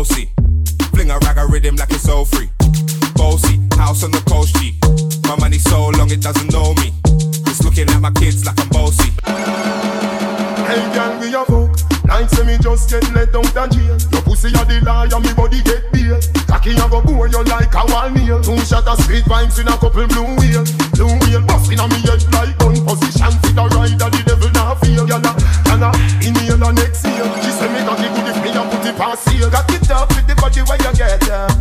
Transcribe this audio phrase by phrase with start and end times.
[0.00, 0.30] bossy.
[0.94, 2.48] Fling a rag a rhythm like it's all free.
[3.16, 4.72] Bossy, house on the coast, G.
[5.28, 6.88] My money so long it doesn't know me.
[7.44, 9.12] It's looking at my kids like I'm bossy.
[10.64, 11.76] Hey gang, we a fuck.
[12.08, 13.96] Like say me just get let out the jail.
[14.08, 16.16] Your pussy a the liar, me body get beer.
[16.48, 18.40] Cocky a go bore you like a wall nail.
[18.40, 20.64] Two shot of sweet vibes in a couple blue wheel.
[20.96, 23.36] Blue wheel busting on me head like gun position.
[23.44, 25.04] Fit a ride the devil not feel.
[25.04, 25.92] Gyal a,
[26.24, 27.28] In the inhale next exhale.
[27.44, 29.69] She say me cocky good if me a put it past seal
[30.70, 31.59] where you get them?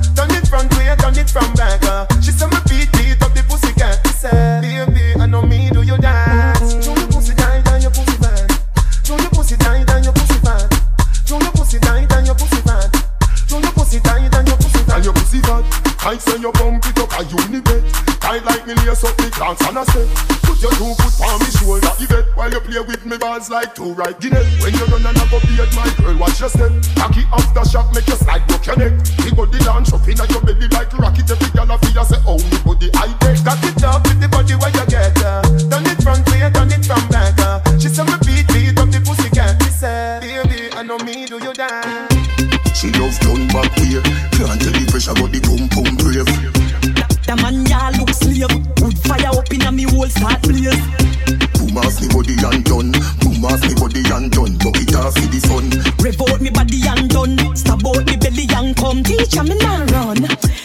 [19.39, 20.05] dance and I say
[20.43, 23.49] Put your two foot on me shoulder, you get While you play with me balls
[23.49, 26.51] like two right guinea When you run and I go beat my girl, watch your
[26.51, 26.71] step.
[26.99, 28.93] Cocky off shot, make you slide, broke your neck.
[29.23, 32.19] The body launch up inna your belly like rocket Every girl I feel, I say,
[32.27, 35.41] oh, the body I take Got it up with the body where you get her
[35.71, 38.91] Done it from clear, done it from back her She said me beat, beat up
[38.91, 42.11] the pussy cat She said, baby, I know me, do you dance.
[42.75, 43.99] She love done back way.
[44.35, 46.58] Can't tell the pressure, but the pum pum brave.
[50.09, 50.75] girl start please.
[51.57, 52.91] Boom off me body and done.
[53.19, 54.57] Boom off me body and done.
[54.57, 55.69] Bucket off see the sun.
[56.01, 57.55] Rev out me body and done.
[57.55, 59.03] Stab out me belly and come.
[59.03, 60.17] Teach me now run.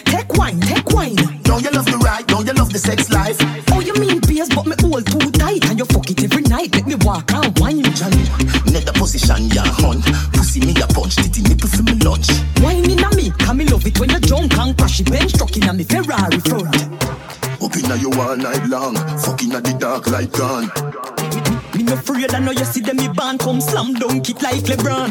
[0.05, 1.17] Take wine, take wine.
[1.43, 2.27] Don't you love the ride?
[2.27, 3.37] Don't you love the sex life?
[3.73, 5.65] Oh, you mean beers, but me all too tight.
[5.69, 6.75] And you fuck it every night.
[6.75, 8.25] Let me walk and wine, Johnny.
[8.73, 10.01] Net the position, yeah, hun.
[10.33, 11.17] Pussy me a punch.
[11.17, 12.29] Titty nipple for me lunch.
[12.63, 13.31] Wine in a me.
[13.39, 15.11] Come me love it when you drunk and crash it.
[15.11, 17.34] Bench trucking on me Ferrari front.
[17.75, 18.95] Fucking at you all night long.
[18.95, 20.71] Fucking at the dark like gun.
[21.75, 24.63] Me no afraid, I know you see them, me band come slam dunk it like
[24.63, 25.11] LeBron.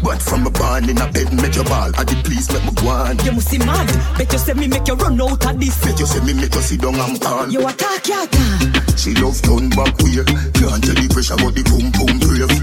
[0.00, 1.92] But from a barn in a bed, make your ball.
[2.00, 3.18] I did please let me go on.
[3.28, 3.92] You must be mad.
[4.16, 5.76] Bet you say me make you run out of this.
[5.84, 7.46] Bet you say me make you see down and call.
[7.52, 8.96] You attack, you attack.
[8.96, 10.24] She love turn back here.
[10.56, 12.56] Can't tell the pressure, but the boom boom brave.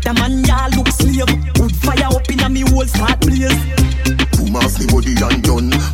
[0.00, 1.28] The man y'all look slave.
[1.60, 3.52] Wood fire up in a me whole start blaze.
[4.40, 5.93] Boom off the body and done.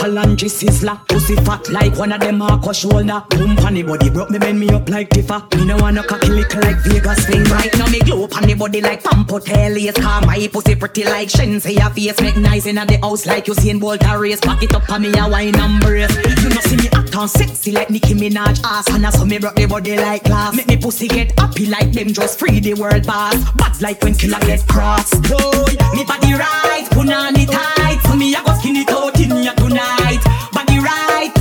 [2.01, 3.23] One of them hardcore shoulder.
[3.29, 5.55] Boom on the body, broke me bend me up like Tifa.
[5.55, 7.43] Me no wanna cocky lick like Vegas thing.
[7.43, 10.01] Right now me glow on the body like Fampotellius.
[10.01, 11.71] Car my pussy pretty like Shense.
[11.71, 14.41] Your face make nice in the house like you seen Bolt a race.
[14.41, 16.09] Back it up on me a wine and brace.
[16.41, 18.89] You know see me act on sexy like Nicki Minaj ass.
[18.89, 20.55] And I saw me broke the body like glass.
[20.55, 23.35] Make me pussy get happy like them just free the world boss.
[23.53, 25.13] Bad like when killer get cross.
[25.29, 27.99] Boy, me body right, it tight.
[28.07, 30.00] So me I go skin it in ya tonight.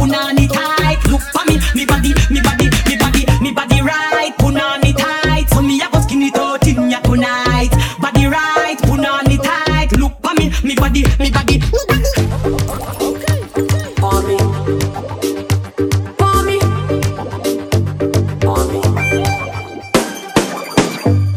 [0.01, 4.57] Body right, put on it me body, me body, me body, me body right, put
[4.57, 5.47] on it tight.
[5.51, 7.71] So me a go skin it out in ya tonight.
[8.01, 9.93] Body right, put on it tight.
[9.99, 12.01] Look for me, me body, me body, me body.
[14.01, 14.39] For me,
[16.19, 16.59] for me,
[18.41, 18.83] for me.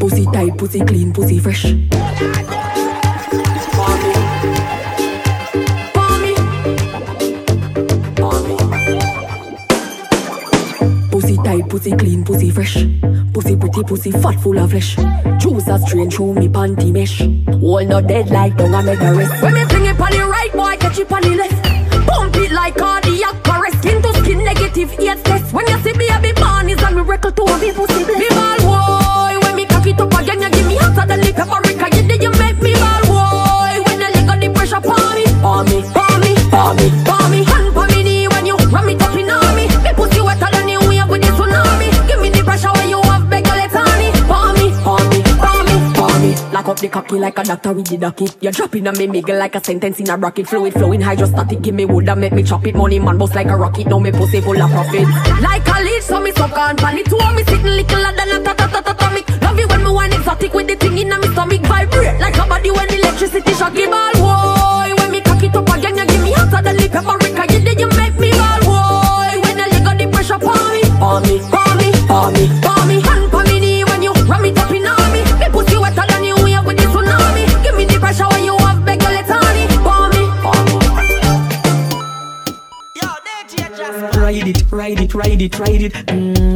[0.00, 1.66] Pussy tight, pussy clean, pussy fresh.
[11.74, 12.86] Pussy clean, pussy fresh.
[13.32, 14.94] Pussy pretty, pussy fat, full of flesh.
[15.40, 17.20] Juice a strain through me panty mesh.
[17.60, 19.42] All not dead like don't I make a rest.
[19.42, 22.06] When me fling it on the right, boy, catch it on the left.
[22.06, 23.78] Pump it like cardiac arrest.
[23.78, 25.52] Skin to skin, negative eight test.
[25.52, 26.43] When you see baby born, is
[46.94, 48.26] cocky like a doctor with the ducky.
[48.40, 50.46] You're dropping on me, miggle like a sentence in a rocket.
[50.46, 52.76] Fluid flowing hydrostatic, give me wood and make me chop it.
[52.76, 55.02] Money man boss like a rocket, now me pussy full of profit.
[55.42, 57.06] Like a leech, so me suck on pan it.
[57.06, 59.42] Two me sitting little than a tatatatatamic.
[59.42, 61.62] Love it when me one exotic with the thing in a me stomach.
[61.62, 64.12] Vibrate like a body when electricity shock give all.
[64.14, 67.42] Boy, when me cock it up again, you give me hotter than lip paprika.
[67.52, 68.60] You did you make me all.
[68.70, 69.34] boy.
[69.42, 72.83] when I got the pressure on me, on me, on me, on me.
[85.14, 85.92] Ride it, ride it.
[85.92, 86.53] Mm.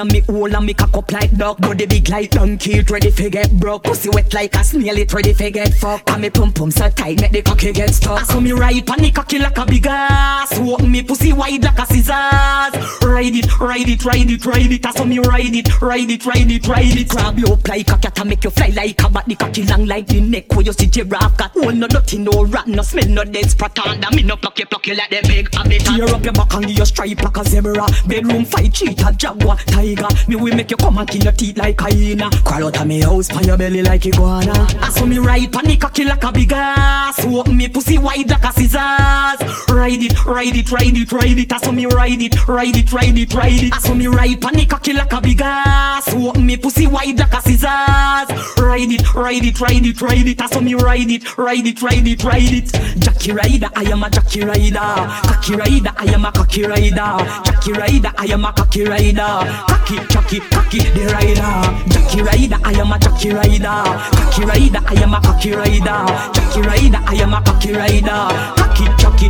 [0.00, 1.58] Inna me hole and me cock up like duck.
[1.58, 3.84] Body big like donkey, ready fi get broke.
[3.84, 6.08] Pussy wet like a snail, it ready fi get fuck.
[6.10, 8.24] And me pum pum so tight, make the cocky get stuck.
[8.24, 10.58] So me ride pan the cocky like a big ass.
[10.58, 13.02] Open me pussy wide like a scissors.
[13.02, 14.96] Ride it, ride it, ride it, ride it.
[14.96, 17.08] So me ride it, ride it, ride it, ride it.
[17.08, 19.24] Grab you up like a cat and make you fly like a bat.
[19.26, 21.52] The cocky long like the neck where you see giraffe got.
[21.52, 23.78] Hold no dirty, no rat, no smell, no dead spot.
[23.86, 25.84] And me no pluck you, pluck you like the big habit.
[25.84, 27.86] Tear up your back and give you stripe like a zebra.
[28.06, 29.56] Bedroom fight, cheetah, jaguar,
[29.94, 30.08] tiger.
[30.28, 32.30] Me will make you come and kill your teeth like hyena.
[32.44, 34.66] Crawl out of me house, pan your belly like iguana.
[34.80, 37.24] I saw me ride pan the cocky like a big ass.
[37.24, 39.68] Open me pussy wide like a scissors.
[39.68, 41.52] Ride it, ride it, ride it, ride it.
[41.52, 43.74] I saw me ride it, ride it, ride it, ride it.
[43.74, 46.12] I saw me ride pan the cocky like a big ass.
[46.14, 48.58] Open me pussy wide like a scissors.
[48.58, 50.40] Ride it, ride it, ride it, ride it.
[50.40, 52.72] I saw me ride it, ride it, ride it, ride it.
[53.00, 54.78] Jackie rider, I am a Jackie rider.
[54.78, 57.40] Cocky rider, I am a cocky rider.
[57.44, 59.79] Jackie rider, I am a cocky rider.
[59.80, 61.56] Cocky, cocky, cocky, the rider.
[61.88, 63.82] Jackie rider, I am a Jackie rider.
[64.12, 66.04] Cocky rider, I am a cocky rider.
[66.36, 68.28] Jackie rider, I am a cocky rider.
[68.60, 69.28] Cocky, cocky.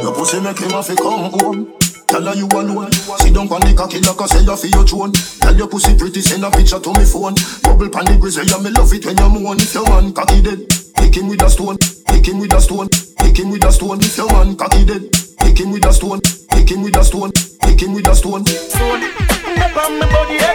[0.00, 1.74] Your pussy make him have to come home.
[2.06, 2.92] Tell her you alone.
[2.92, 5.12] Sit down on the cocky like I say you for your throne.
[5.12, 7.34] Tell your pussy pretty, send a picture to me phone.
[7.60, 9.58] Bubble pan the grizzly, yeah me love it when you moan.
[9.58, 10.62] If your man cocky dead,
[10.96, 11.76] hit him with a stone.
[12.08, 12.88] Hit him with a stone.
[13.20, 13.98] Hit him with a stone.
[14.00, 15.10] If your man cocky dead,
[15.56, 16.20] him with a stone.
[16.50, 17.32] Him with a stone.
[17.64, 18.44] Him with a stone.
[18.44, 19.04] Stone.
[19.04, 20.54] Up on my body, yeah.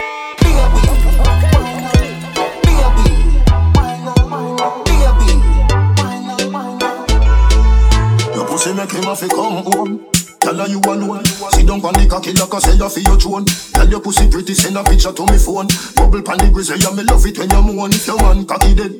[8.34, 10.06] Your pussy make him have to come home.
[10.40, 11.24] Tell her you alone.
[11.24, 13.46] Sit down the cocky like I say you for your throne.
[13.46, 15.66] Tell your pussy pretty, send a picture to me phone.
[15.96, 17.90] Bubble pan the grizzly, yeah me love it when you moan.
[17.90, 18.92] If your man cocky dead,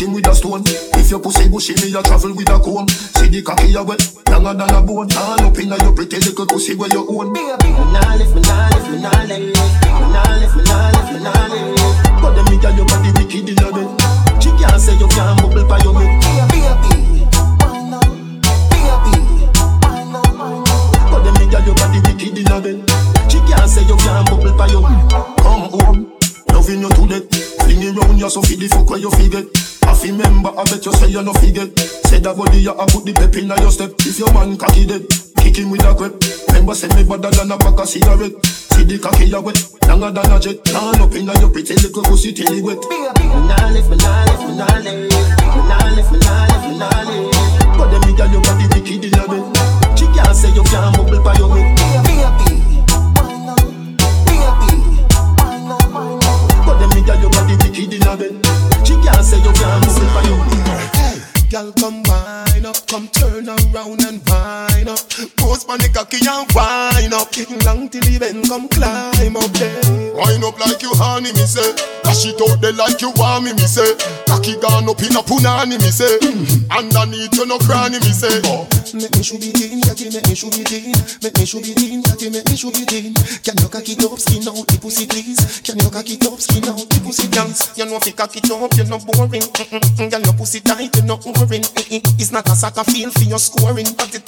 [0.00, 0.62] him with a stone.
[0.98, 2.88] If your pussy bushy, me a travel with a comb.
[2.88, 5.12] See the cocky you wet, longer than a bone.
[5.16, 7.32] All up inna your pretty little pussy where you own.
[7.32, 11.12] Me nah lift, me nah lift, me nah lift, me nah lift, me nah lift,
[11.12, 11.80] me nah lift.
[12.20, 13.88] But them me tell you body wicked inna bed.
[14.42, 16.12] She can't say you can't bubble by your neck.
[21.10, 22.78] But them me tell you body wicked inna bed.
[23.30, 24.82] She can't say you can't bubble by your
[25.40, 26.12] Come home,
[26.52, 27.26] loving you to death.
[27.64, 29.65] Fling round you so fi the fuck where you fi get.
[29.96, 31.72] Fi remember, I bet you say you no forget.
[32.06, 33.92] Say that body you a put the pep inna your step.
[34.04, 35.08] If your man cocky dead,
[35.40, 36.20] kick him with a grip.
[36.48, 38.36] Remember say me better than a pack of cigarette.
[38.44, 39.56] See the cocky you wet,
[39.88, 40.60] longer than a jet.
[40.64, 42.76] Turn up inna your pretty little pussy till it wet.
[42.76, 46.66] Me nah lift, me nah lift, me nah lift, me nah lift, me nah lift,
[46.68, 47.78] me nah lift.
[47.80, 49.44] But them me you body wicked inna bed.
[49.96, 51.85] She can't say you can't bubble by your head.
[57.06, 58.86] But them me tell you body wicked inna bed.
[58.86, 60.55] She can't say you can't bubble by your head.
[61.56, 65.00] Girl, come wine up, come turn around and wine up.
[65.40, 67.32] Post on the cocky and wine up.
[67.32, 70.12] King long till the bend, come climb up there.
[70.12, 71.72] Wine up like you honey, me say.
[72.04, 73.88] Dash it out there like you want me, me say.
[74.28, 76.20] Cocky gone up in a punani, me say.
[76.20, 76.68] Mm.
[76.68, 78.36] Underneath you no cranny, me say.
[78.52, 78.68] Oh.
[78.92, 80.92] Make me should be teen, catty, make me should be teen.
[81.24, 83.12] Make me should be teen, catty, make me should be teen.
[83.44, 85.60] Can you cock it up, skin out the pussy, please?
[85.64, 87.76] Can you cock it up, skin out the pussy, dance?
[87.76, 89.42] You know if you cock it up, you're not boring.
[89.42, 90.10] Mm-mm-mm.
[90.10, 91.64] Girl, your pussy tight, you're not boring.
[91.76, 94.24] Eh, eh, it's not a soccer field for your scoring, but it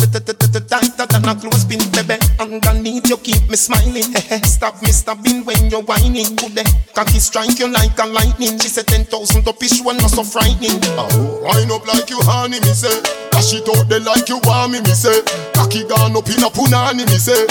[0.69, 2.21] tighter than a clothespin, baby.
[2.39, 4.15] Underneath you keep me smiling.
[4.31, 6.37] Eh, stop me stabbing when you're whining.
[6.37, 8.59] Good day, cocky strike you like a lightning.
[8.59, 10.81] She said ten thousand up is one not so frightening.
[10.97, 13.28] Oh, wine up like you honey, me say.
[13.39, 15.23] Dash it out there like you want me, me say.
[15.55, 17.47] Cocky gone up in a punani, me say.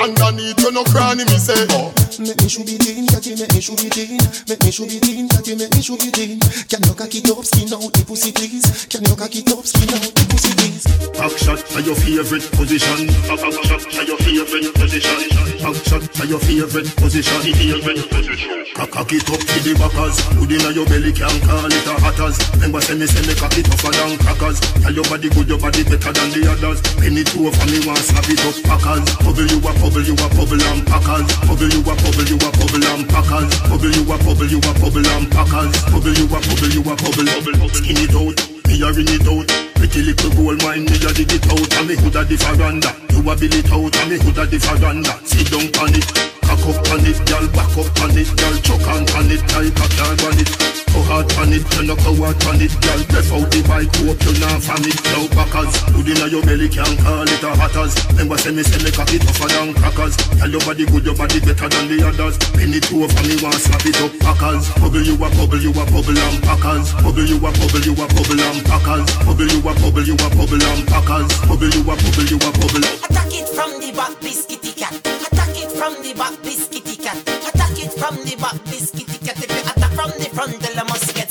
[0.00, 1.60] Underneath you no cranny, me say.
[1.76, 1.92] Oh.
[2.16, 4.16] Make me should be teen, catty, make me should be teen.
[4.48, 6.40] Make me should be teen, catty, make me should be teen.
[6.40, 8.88] Can you cock it up, skin out the pussy, please?
[8.88, 10.88] Can you cock it up, skin out the pussy, please?
[11.12, 13.12] Back shot to your favorite position.
[13.28, 15.20] Back back shot to your favorite position.
[15.60, 17.36] Back shot to your favorite position.
[17.44, 18.64] Favorite position.
[18.72, 20.16] Cock cock it up to the backers.
[20.40, 22.36] Put inna your belly, can't call it a hatters.
[22.56, 24.60] Remember say me say me cock it tougher than crackers.
[24.80, 26.78] Tell your body good, your body better than the others.
[26.98, 29.04] Penny two for me want slap it up packers.
[29.22, 31.26] Bubble you a bubble, you a bubble and packers.
[31.46, 33.50] Bubble you a bubble, you a bubble and packers.
[33.66, 35.72] Bubble you a bubble, you a bubble and packers.
[35.88, 37.70] Bubble you a bubble, you a bubble, bubble.
[37.72, 39.48] Skin it out, me a ring it out.
[39.76, 41.70] Pretty little gold mine, me a dig it out.
[41.76, 42.90] And me hood a the veranda.
[43.12, 45.14] You a bill it out, and me hood a the veranda.
[45.24, 48.88] Sit down on it, cock up on it, girl, back up on it, girl, choke
[48.88, 50.50] on on it, like a car on it.
[50.94, 53.00] Go hard on it, it, you no go watch on it, girl.
[53.12, 54.96] Left out the bike, hope you not from it.
[55.12, 57.92] Now backers, good inna your belly, can't call it a hatters.
[58.12, 60.16] Remember say me say me cocky tougher than crackers.
[60.36, 62.36] Tell your body good, your body better than the others.
[62.52, 64.68] Penny two over me, want slap it up, packers.
[64.76, 66.92] Bubble you a bubble, you a bubble and packers.
[67.00, 69.08] Bubble you a bubble, you a bubble and packers.
[69.24, 71.30] Bubble you a bubble, you a bubble and packers.
[71.48, 72.84] Bubble you a bubble, you a bubble.
[72.84, 74.94] Attack it from the back, biscuity cat.
[75.24, 77.16] Attack it from the back, biscuity cat.
[77.48, 79.36] Attack it from the back, biscuity cat.
[79.42, 81.25] If you attack from the front, the must get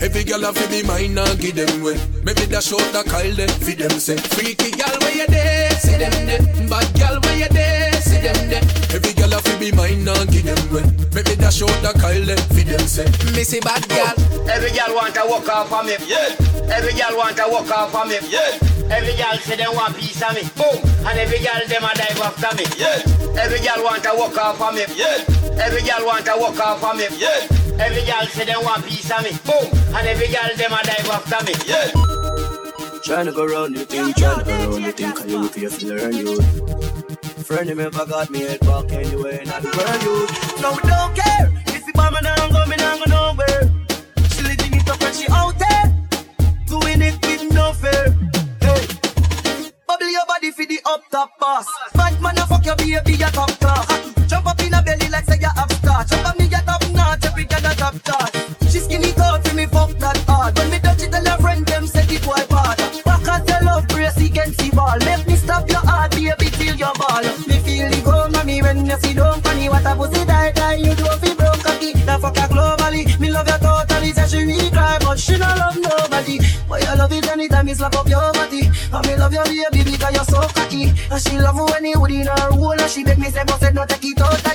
[0.00, 1.98] Every gal a fi be mine and give them way.
[2.22, 4.16] Maybe that short that Kyle there, fi them say.
[4.16, 6.42] Freaky gal where you there, see them there.
[6.70, 8.62] Bad gal where you there, see them there.
[8.94, 10.86] Every gal a fi be mine and give them way.
[11.12, 13.10] Maybe that short that Kyle there, fi them say.
[13.34, 14.14] Missy bad gal.
[14.46, 15.98] Every girl want to walk off of me.
[16.06, 16.30] Yeah.
[16.70, 18.22] Every girl want to walk off of me.
[18.30, 18.54] Yeah.
[18.88, 20.46] Every girl say they want piece of me.
[20.54, 20.78] Boom.
[21.04, 22.64] And every girl them a dive after me.
[22.78, 23.02] Yeah.
[23.34, 24.86] Every girl want to walk off of me.
[24.94, 25.26] Yeah.
[25.58, 27.10] Every girl want to walk off of me.
[27.18, 27.67] Yeah.
[27.80, 29.30] Every girl say they want piece of me.
[29.46, 29.66] Boom.
[29.94, 31.54] And every girl them a dive after me.
[31.66, 31.90] Yeah.
[33.08, 35.86] Tryna go round the thing, tryna go round the thing, cause you look here for
[35.86, 36.42] learn you.
[37.44, 40.28] Friend, him ever got me head back anywhere in the world, you.
[40.60, 41.48] No, we don't care.
[41.72, 43.70] If you bomb me down, go me down, go nowhere.
[44.28, 45.88] She living it up and she out there.
[46.66, 48.12] Doing it with no fear.
[48.60, 48.86] Hey.
[49.86, 51.66] Bubble your body for the up top boss.
[51.94, 53.88] Bad man, a fuck your baby, a top class.
[54.28, 56.08] Jump up in a belly like say you have starch.
[56.10, 56.87] Jump on me, get top notch, every
[58.08, 58.72] girl touch.
[58.72, 60.56] She skinny tall for me, fuck that hard.
[60.56, 62.78] When me touch it, tell her friend them say the boy bad.
[63.04, 64.98] Back at your love brace against the ball.
[65.04, 67.22] Make me stop your heart, baby, till your ball.
[67.48, 69.68] Me feel the go, mommy, when you see don't funny.
[69.68, 71.92] What a pussy die, die, you do fi broke cocky.
[72.06, 73.02] That fuck her globally.
[73.20, 76.38] Me love you totally, say she really cry, but she don't love nobody.
[76.68, 78.68] Boy, I love it anytime you slap up your body.
[78.92, 80.92] And me love your baby because you're so cocky.
[81.10, 82.72] And she love when you would in her hole.
[82.72, 84.48] And she beg me say, but said no take it out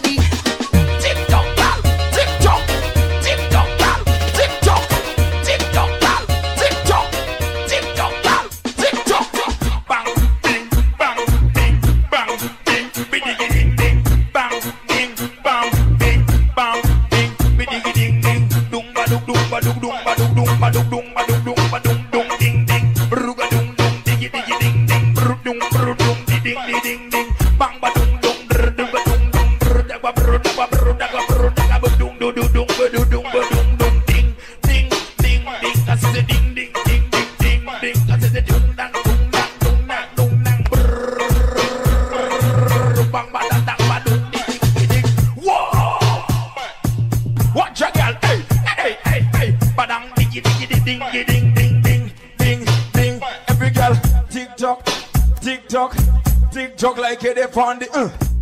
[57.56, 58.33] like it up on the uh.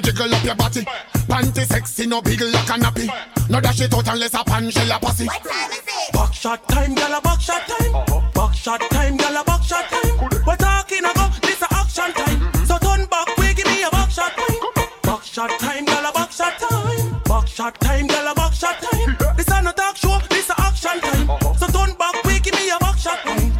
[0.00, 0.82] You jiggle up your body.
[1.28, 3.06] Panty sexy, no big like a nappy.
[3.50, 5.26] No dash it out unless a pan shell a pussy.
[6.12, 7.94] Back shot time, gyal a back shot time.
[7.94, 8.20] Uh-huh.
[8.34, 10.30] Back shot time, gyal a back shot time.
[10.46, 12.40] We're talking about this a action time.
[12.40, 12.64] Mm-hmm.
[12.64, 14.86] So turn back, we give me a back shot time.
[15.02, 17.20] Back shot time, gyal a back shot time.
[17.24, 19.36] Back shot time, gyal a back shot time.
[19.36, 21.30] This a no talk show, this a action time.
[21.30, 21.54] Uh-huh.
[21.54, 23.52] So turn back, we give me a back shot time.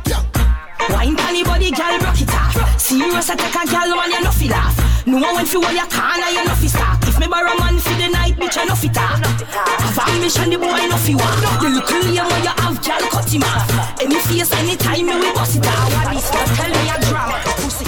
[0.91, 2.81] Wine panny body, gal, rock it off.
[2.81, 4.80] Serious attack a gal, man, you no fi laugh.
[5.07, 7.03] No one went fi hold your corner, you no fi stop.
[7.09, 9.25] If me borrow man fi the night, bitch, you no fi talk.
[9.25, 11.63] Have ambition, the boy no fi walk.
[11.63, 14.01] You look lame when you have gal, cut him off.
[14.01, 15.93] Any face, anytime, me we bust it out.
[16.05, 16.47] What is that?
[16.57, 17.85] Tell me a drama, pussy.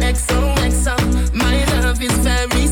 [0.00, 2.62] XOXO, my love is very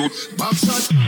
[0.00, 0.12] road.
[0.36, 0.99] Back shot.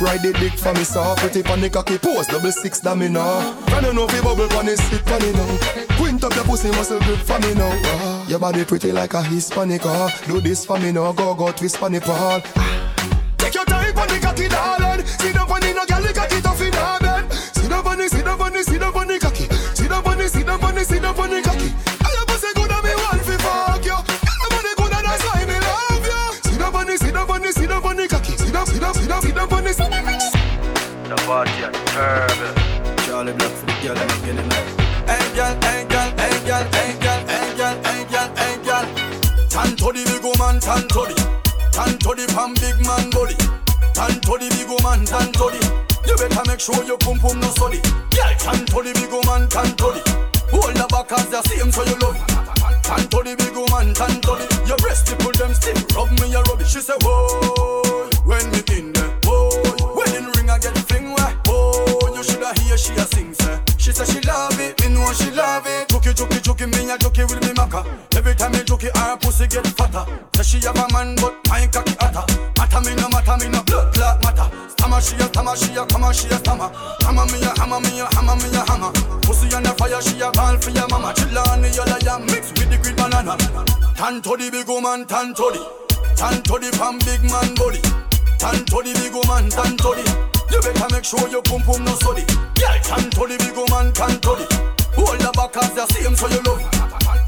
[0.00, 3.08] Ride the dick for me soft Pretty pon the cocky pose, double six that me
[3.08, 5.96] know Can you know you bubble pon the stick pon it now.
[5.96, 7.70] Quint up your pussy muscle grip for me now.
[7.70, 11.52] Uh, Your body pretty like a Hispanic uh, Do this for me now, go go
[11.52, 12.67] twist pon the pole Take
[31.28, 32.54] party and terrible.
[33.04, 38.56] Charlie Black for the girl and I'm getting hey girl, hey girl, hey girl, hey
[38.64, 38.86] girl.
[39.52, 41.16] Tan to the big woman, tan to the,
[41.68, 43.36] tan to the pan big man body.
[43.92, 45.60] Tan to the big woman, tan to the.
[46.08, 47.84] You better make sure your pum pum no study.
[48.08, 50.02] Girl, tan to the big woman, tan to the.
[50.48, 52.24] Hold the back as the same so you love it.
[52.88, 54.46] Tan to the big woman, tan to the.
[54.64, 56.72] Your breast pull them stiff, rub me your rubbish.
[56.72, 58.97] She say, whoa, when me in
[62.22, 65.88] she a sing say She say she love it, me know she love it.
[65.88, 67.84] Jokey, jokey, jokey, me a jokey with me maca.
[68.16, 70.04] Every time me jokey, her pussy get fatter.
[70.34, 72.24] Say she have a man, but my cocky hotter.
[72.56, 74.48] Matter me no matter, me no blood clot matter.
[74.70, 76.70] Stammer she a stammer, she a come she a stammer.
[77.02, 78.92] Hammer me a hammer, me a hammer, me a hammer.
[79.22, 81.12] Pussy on the fire, she a call for your mama.
[81.14, 83.36] Chill on the yellow yam, mix with the green banana.
[83.96, 85.60] Tan to the big woman, tan to the
[86.14, 87.80] Tan to the pan big man body
[88.38, 91.84] Tan to the big woman, tan to the you better make sure your pum pum
[91.84, 92.24] no study.
[92.56, 94.46] Girl, can to the big woman, can to the.
[94.96, 96.62] Hold the back as the same so you love.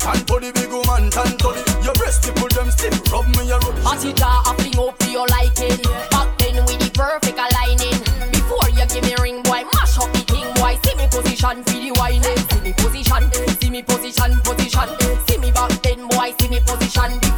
[0.01, 1.63] Can to the big woman, can to the.
[1.85, 3.85] Your breast people them stiff, rub me your rubbish.
[3.85, 5.79] Hot it up, fling up to your liking.
[6.11, 8.01] Back then with the perfect aligning.
[8.33, 10.75] Before you give me ring, boy, mash up the king, boy.
[10.83, 12.41] See me position, feel the whining.
[12.51, 13.23] See me position,
[13.61, 14.89] see me position, position.
[15.29, 17.30] See me back then, boy, see me position.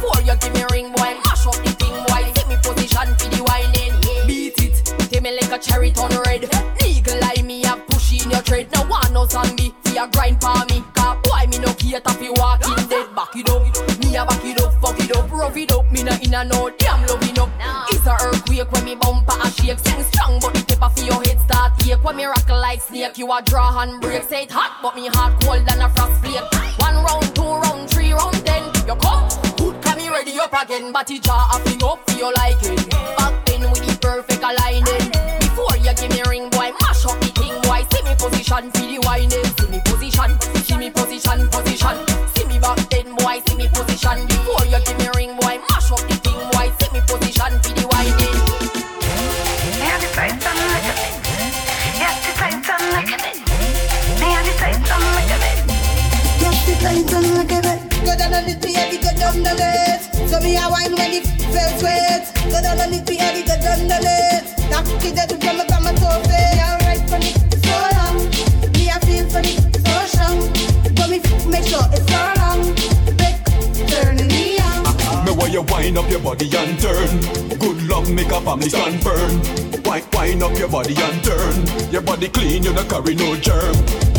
[5.63, 6.43] Cherry turn red.
[6.85, 8.71] Eagle eye me a push in your tread.
[8.73, 10.83] No one no zombie, see a grind for me.
[10.93, 13.07] Cause boy me no cater fi walking dead.
[13.15, 13.63] Back it up,
[14.03, 15.91] me a back it up, fuck it up, rough it up.
[15.91, 17.49] Me no in a no damn loving up.
[17.89, 19.79] It's a earthquake when me bumper a shake.
[19.79, 22.03] Sing strong but the paper for your head start ache.
[22.03, 24.23] When me rock like snake, you a draw hand break.
[24.23, 26.43] Say it hot but me heart cold than a frost flake.
[26.79, 28.63] One round, two round, three round, ten.
[28.87, 30.91] You come, good, come me ready up again.
[30.91, 32.75] But it jaw a fling up for your liking.
[33.17, 35.42] Back then with the perfect aligning.
[35.53, 37.85] Before you give me ring, boy, mash up the thing, boy.
[37.93, 39.29] See me position, see the whining.
[39.29, 40.33] See me position,
[40.65, 41.97] see me position, position.
[42.33, 44.25] See me back then, boy, see me position.
[44.25, 46.73] Before you give me ring, boy, mash up the thing, boy.
[46.81, 48.33] See me position, see the whining.
[49.77, 51.21] Yeah, the tight and look at it.
[52.01, 53.37] Yeah, the tight and look at it.
[54.17, 55.61] Yeah, the tight and look at it.
[56.41, 57.79] Yeah, the tight and look at it.
[58.01, 60.12] Go down on it, be heavy, go down the list.
[60.27, 62.23] So me a wine when it feels sweet.
[62.51, 63.53] Go down on it, be heavy, the.
[64.69, 66.27] Knock it dead, come up on my toes.
[66.27, 68.17] Alright for it so long.
[68.73, 70.39] Me a feel for it so strong.
[70.95, 72.75] But me make sure it's so long.
[73.87, 75.25] Turning me on.
[75.25, 77.19] Me want you wind up your body and turn.
[77.59, 79.72] Good love make a family stand firm.
[79.93, 81.91] Wind, wind up your body and turn.
[81.93, 83.75] Your body clean, you not carry no germ.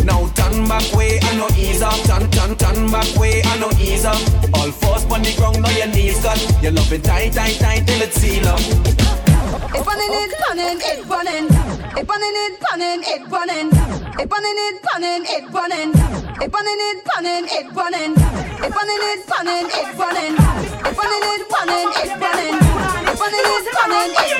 [0.06, 1.98] Now turn back way, I no ease up.
[2.06, 4.14] Turn, turn, turn back way, I no ease up.
[4.54, 6.38] All force on the ground, now your knees got.
[6.62, 8.60] You love it tight, tight, tight till it's seal up.
[8.60, 11.50] It running, it running, it running.
[11.50, 13.68] It running, it running, it running.
[14.14, 15.90] It running, it running, it running.
[16.38, 18.14] It running, it running, it running.
[18.14, 20.38] It running, it running, it running.
[20.86, 22.62] It running, it running, it running.
[22.62, 24.33] It running, it running, it running.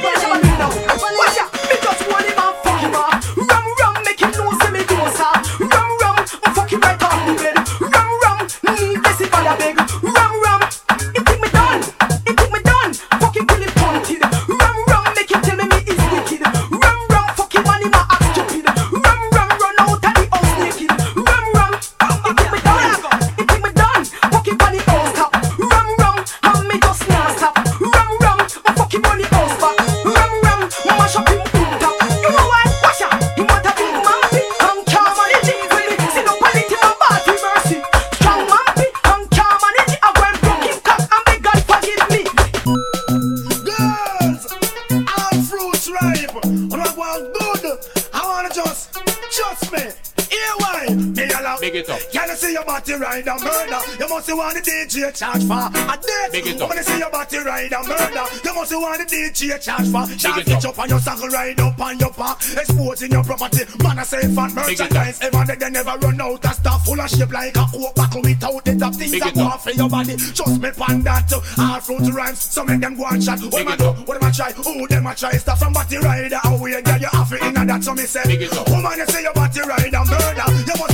[54.27, 56.33] You must want the DJ charge for a date.
[56.33, 56.69] Big it up.
[56.69, 60.05] When I see your body ride and murder, you must want the DJ charge for.
[60.17, 62.39] Charge it up on your saddle, ride up on your back.
[62.57, 63.99] Exposing your property, man.
[63.99, 64.91] I say fat Big it up.
[64.91, 65.21] merchandise.
[65.21, 68.23] Ever they, they never run out of stuff full of shape like a coke bottle
[68.23, 69.61] without the top things that go up.
[69.61, 70.17] for your body.
[70.17, 71.29] Just me pan that.
[71.59, 73.41] All fruit rhymes, so make them go and chat.
[73.41, 73.89] What am I do?
[74.09, 74.53] What am I try?
[74.53, 75.33] Who them I try?
[75.37, 76.41] Stuff from body rider.
[76.43, 77.85] How we get you off it in that?
[77.85, 78.69] So me say, Big it up.
[78.71, 80.49] woman, you say your body rider murder.
[80.65, 80.94] You must want the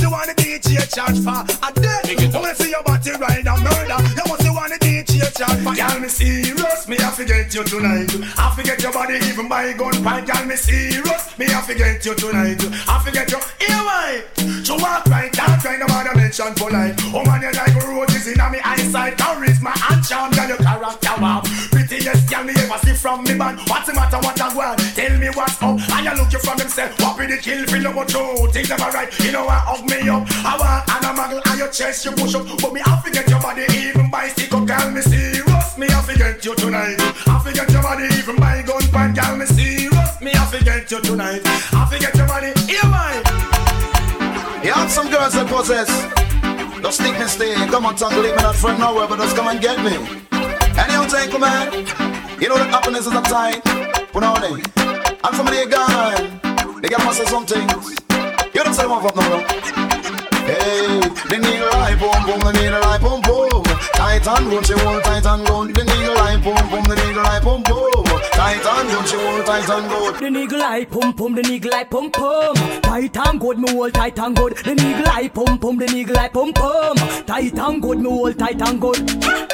[0.91, 2.15] charge for a day.
[2.19, 2.33] Up.
[2.33, 3.99] Woman, say your body rider murder.
[4.15, 6.87] You must want the DJ charge Girl, me serious.
[6.87, 8.09] Me have to get you tonight.
[8.37, 10.25] I forget your body even by gun pipe.
[10.25, 11.37] Girl, me serious.
[11.37, 12.57] Me have to get you tonight.
[12.89, 13.37] I forget you.
[13.59, 14.23] Here why?
[14.65, 16.99] To walk right, talk right, no matter mention polite.
[17.13, 19.17] Oh man, you like roses in me eyesight.
[19.17, 21.41] Charisma and charm, girl, your character wow.
[21.71, 23.57] Prettiest girl me ever see from me man.
[23.67, 24.79] What's the matter, what I want?
[24.95, 25.77] Tell me what's up.
[25.77, 26.99] And you look you from himself.
[26.99, 28.49] What be the kill, feel no true.
[28.51, 29.09] Things never right.
[29.19, 30.25] You know I hug me up.
[30.43, 32.47] I want and a muggle and your chest you push up.
[32.59, 35.50] But me I forget your body even by stick up, girl me serious.
[35.77, 36.97] Me I forget you tonight.
[37.27, 40.21] I forget your body even by gun point, girl me serious.
[40.21, 41.41] Me I forget you tonight.
[41.45, 42.51] I forget your body.
[42.67, 43.23] Here why?
[44.63, 45.87] You have some girls that possess.
[46.81, 47.55] Don't stick me stay.
[47.67, 49.95] Come on, tongue, leave me not friend nowhere, but just come and get me.
[50.75, 51.71] Anyhow, take man.
[52.41, 53.61] You know that happiness is a time.
[54.11, 54.67] Put on it.
[55.23, 56.81] And somebody gone.
[56.81, 57.63] They got must say something.
[58.53, 59.39] You don't say them up now, no.
[60.43, 60.99] Hey,
[61.31, 63.70] the needle eye boom boom, the needle eye boom boom.
[63.93, 65.73] Tight and run, she hold tight and run.
[65.73, 68.30] The needle I boom boom, the needle I boom boom.
[68.41, 70.13] Tight and run, she hold tight and run.
[70.19, 72.55] The niggle eye pum pum, the niggle eye pum pum.
[72.81, 74.57] Tight and good, me hold tight and good.
[74.57, 76.95] The niggle eye pum pum, the niggle eye pum pum.
[77.27, 78.97] Tight and good, me hold tight and good.
[79.25, 79.47] Ah,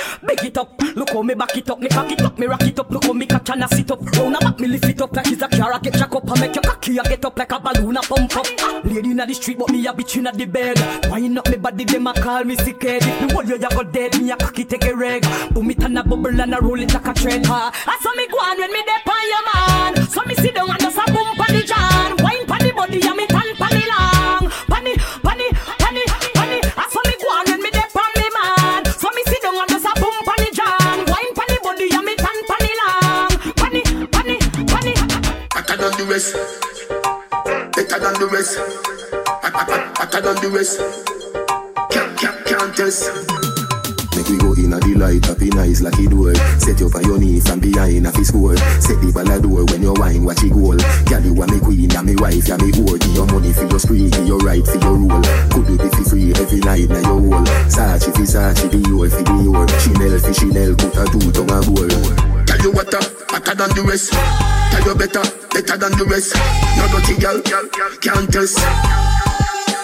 [0.44, 2.80] it up, look how me back it up, me cock it up, me rock it
[2.80, 2.90] up.
[2.90, 4.02] Look how me catch and I sit up.
[4.16, 5.74] Round a back, me lift it up like it's a car.
[5.74, 8.02] I get jack up and make your cocky, I get up like a balloon, I
[8.02, 8.48] pump up.
[8.60, 10.80] Ah, Lady inna the street, but me a bitch inna the bed.
[11.10, 13.04] Wind up me body, them a call me sick head.
[13.04, 14.22] If me hold you, you go dead.
[14.22, 15.26] Me a cocky take a reg.
[15.54, 17.44] Boom it and a bubble and a roll it like a tread.
[17.48, 20.08] Ah, I saw me go on when me dep on your man.
[20.10, 21.64] So me down and just a boom the.
[22.24, 24.44] Wine the body and me tan pon the long.
[24.70, 24.94] Pon the,
[25.38, 25.48] the,
[25.94, 26.04] the,
[26.52, 26.60] the.
[26.78, 27.70] I saw me go on when me
[28.18, 28.86] me man.
[28.98, 30.98] So me sit down and just a boom pon the jam.
[31.10, 33.32] Wine pon the body and me tan pon the long.
[33.58, 33.82] Pon the,
[34.14, 34.38] pon the,
[34.70, 34.94] pon the.
[35.56, 36.36] Hotter than the rest.
[37.76, 38.58] Better than the rest.
[39.42, 40.80] Hot- hot- hot- Hotter than the rest.
[41.92, 43.57] Can't, can't, can't test.
[44.78, 46.36] Make we go in a delight, happy nice like it door.
[46.62, 48.58] Set you on your knee from behind a fist score.
[48.78, 50.78] Set the ball a door when you wine, watch it goal.
[51.10, 53.00] Girl, you are me queen, and me wife, and me whore.
[53.00, 55.24] Give your money for your spree, give your right for your role.
[55.50, 57.48] Could do it for free every night, now your whole.
[57.66, 59.66] Sachi for Sachi, the your for the your.
[59.82, 61.92] Chanel for Chanel, put a two tongue a goal.
[62.46, 63.02] Tell you what, uh,
[63.34, 64.14] hotter than the rest.
[64.14, 66.38] Tell you better, better than the rest.
[66.78, 67.42] No dirty girl,
[68.02, 69.17] can't test.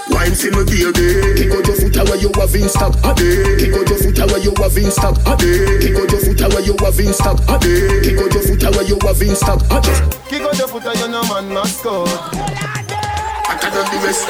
[0.09, 1.07] Wine for me baby
[1.39, 2.93] Kick out your foot away you have in stock?
[3.03, 3.55] A day.
[3.57, 5.15] Kick out your foot away you have in stock?
[5.27, 5.79] A day.
[5.79, 7.39] Kick out your foot away you have in stock?
[7.47, 8.01] A day.
[8.03, 9.61] Kick out your foot away you have in stock?
[9.71, 9.99] A day.
[10.29, 12.05] Kick out your foot and you no man must go.
[12.05, 14.27] Hotter than the rest.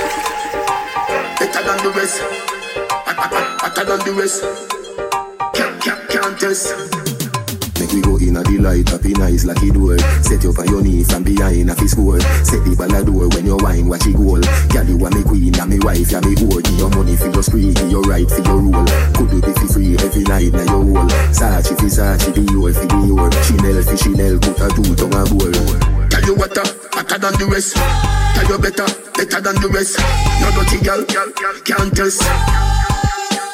[1.40, 2.22] Better than the rest.
[2.22, 4.44] Hot- hot- hot- Hotter than the rest.
[5.54, 7.13] Can't, can't, can't test
[8.34, 9.98] Make we go in a delight, happy nice like it door.
[10.26, 12.20] Set you on your knee from behind a fist score.
[12.42, 14.42] Set the ball a door when you wine, watch it goal.
[14.74, 16.64] Girl, you are me queen, and me wife, and me whore.
[16.64, 18.90] Give your money for your spree, give your right for your role.
[19.14, 21.10] Could do it for free every night, now your whole.
[21.30, 23.30] Sachi for Sachi, the your for the your.
[23.46, 25.54] Chanel for Chanel, put a two tongue a goal.
[26.10, 27.78] Tell you what, uh, hotter than the rest.
[27.78, 30.02] Tell you better, better than the rest.
[30.42, 32.26] No dirty girl, can't test.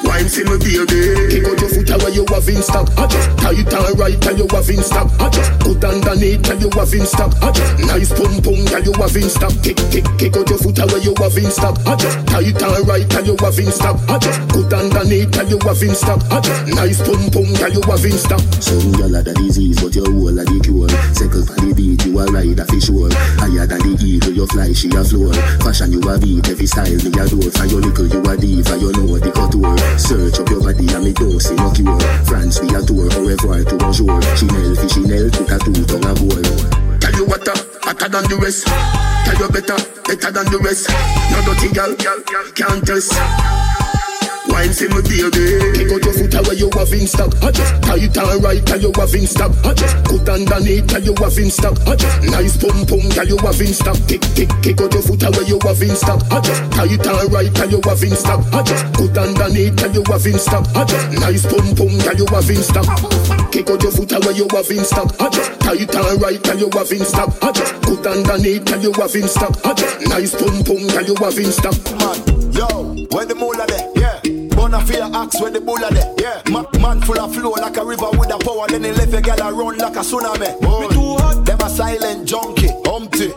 [0.04, 1.28] Wine see me baby.
[1.28, 4.38] Kick out your foot away you have in stock I just tight and right and
[4.40, 7.74] you have in stock I just good underneath and you have in stock I just
[7.84, 11.04] nice pum pum and you have in stock Kick kick kick out your foot away
[11.04, 14.18] you have in stock I just tight and right and you have in stock I
[14.20, 17.84] just good underneath and you have in stock I just nice pum pum and you
[17.84, 20.90] have in stock Some gyal a the disease but your whole a the cure.
[21.12, 24.48] Second for the beat you a ride a fish roll Higher than the eagle you
[24.48, 25.36] fly she a floor.
[25.60, 28.76] Fashion you a beat every style me a do For your little you a diva
[28.80, 32.60] you know the couture Search up your body and me don't see no cure France
[32.62, 37.14] we a tour however to bonjour Chanel Chanel put a two tongue a goal Tell
[37.14, 38.68] you what, uh, hotter than the rest.
[38.68, 40.90] Tell you better, better than the rest.
[41.32, 41.96] No dirty girl,
[42.54, 43.89] can't test.
[44.50, 47.74] Wine see me baby Kick out your foot away you have in stock I just
[47.84, 51.38] tight and right and you have in stock I just good underneath and you have
[51.38, 54.82] in stock I just nice pum pum and you have in stock Kick kick kick
[54.82, 57.82] out your foot away you have in stock I just tight and right and you
[57.86, 61.46] have in stock I just good underneath and you have in stock I just nice
[61.46, 62.88] pum pum and you have in stock
[63.52, 66.60] Kick out your foot away you have in stock I just tight and right and
[66.60, 70.02] you have in stock I just good underneath and you have in stock I just
[70.10, 72.18] nice pum pum and you have in stock Man,
[72.54, 72.68] yo,
[73.12, 73.99] where the moolah there?
[74.70, 74.78] Yeah.
[74.78, 76.14] Bona fear axe where the bull are there.
[76.20, 76.42] Yeah.
[76.50, 78.68] Ma- man full of flow like a river with a power.
[78.68, 80.60] Then he left a gal a run like a tsunami.
[80.62, 80.82] Boy.
[80.82, 81.46] Me too hot.
[81.46, 82.70] Them a silent junkie.
[82.86, 83.34] Humpty.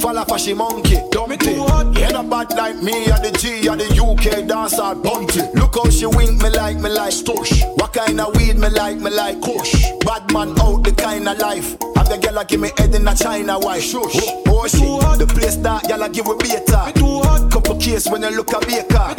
[0.00, 0.98] Fall off a she monkey.
[1.10, 1.52] Dumpty.
[1.98, 5.40] Yeah, no bad like me and the G and the UK dancer bunty.
[5.54, 7.62] Look how she wink me like me like stush.
[7.78, 9.72] What kind of weed me like me like kush.
[10.04, 11.76] Bad man out the kind of life.
[11.96, 13.82] Have the gal a give me head in a China white.
[13.82, 14.16] Shush.
[14.16, 15.18] Oh, oh shit.
[15.18, 16.92] The place that gal a give we beta.
[16.94, 17.53] Couple
[17.84, 19.14] case when you look a baker.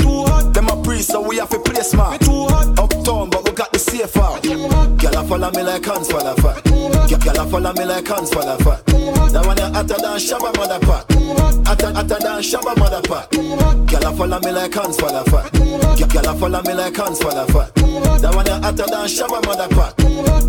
[0.52, 2.16] Them a priest so we have to place man.
[2.80, 4.40] Uptown but we got the safer.
[4.98, 6.64] Gal a follow me like hands for the fat.
[7.22, 8.84] Gal a follow me like hands for the fat.
[9.32, 11.06] That one you hotter than Shabba mother pack.
[11.68, 13.30] Hotter, hotter than Shabba mother pack.
[13.88, 16.10] Gal a follow me like hands for the fat.
[16.10, 17.70] Gal a follow me like hands for the fat.
[18.22, 19.94] That one you hotter than Shabba mother pack.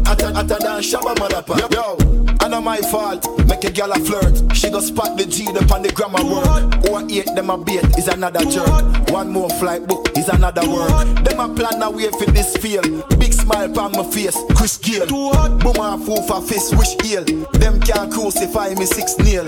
[0.06, 1.70] Hotter, hotter than Shabba mother pack.
[1.70, 1.98] Yo,
[2.40, 3.26] I know my fault.
[3.46, 4.56] Make a gal a flirt.
[4.56, 6.46] She go spot the G up on the grammar work.
[6.90, 9.10] Or eight them a bait is another jerk.
[9.10, 11.06] One more flight book is another work.
[11.24, 12.82] Them a plan a way for this feel.
[13.18, 14.36] Big smile on my face.
[14.54, 15.06] Chris Gayle.
[15.06, 17.24] Boom a fool for fist wish ill.
[17.52, 19.44] Them can't crucify me six nail.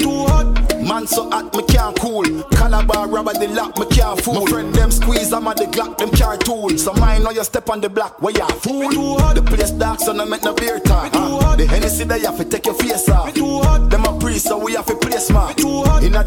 [0.82, 2.24] Man so hot me can't cool.
[2.52, 4.44] Calabar rubber the lock me can't fool.
[4.44, 6.70] My friend them squeeze I'm at the Glock them carry tool.
[6.78, 8.88] So mine know you step on the block where you fool.
[9.34, 11.10] The place dark so no make no beer talk.
[11.12, 13.28] Uh, the Hennessy they have to take your face off.
[13.28, 13.77] A priest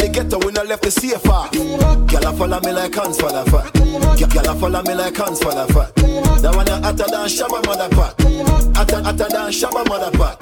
[0.02, 1.52] the ghetto we no left the off.
[2.10, 3.72] Gyal a follow me like hands for the fat.
[4.18, 5.96] Gyal a follow me like hands for the fat.
[6.42, 8.18] That one a hotter than Shabba mother pack.
[8.76, 10.40] Hotter, hotter than Shabba mother pack.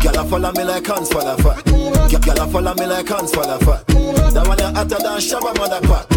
[0.00, 1.64] Gyal a follow me like hands for the fat.
[2.08, 3.86] Gyal a follow me like hands for the fat.
[4.32, 6.08] That one a hotter than Shabba mother pack.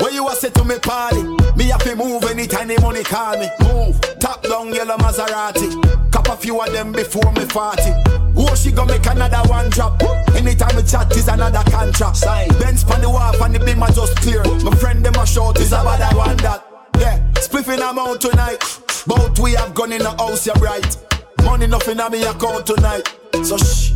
[0.00, 1.22] When you a say to me party,
[1.56, 3.48] me have to move anytime the money call me.
[3.60, 6.10] Move, top down yellow Maserati.
[6.10, 7.92] Cop a few of them before me party.
[8.36, 10.02] Oh, she gonna make another one drop.
[10.34, 12.16] Anytime we chat is another contract.
[12.16, 12.48] Sign.
[12.58, 14.42] Benz pan the wharf and the beam are just clear.
[14.64, 16.64] My friend them a short is about that one that.
[16.98, 18.62] Yeah, spliffing amount tonight.
[19.06, 20.96] Both we have gone in the house, you're right.
[21.44, 23.08] Money nothing on me account tonight.
[23.42, 23.92] So shh,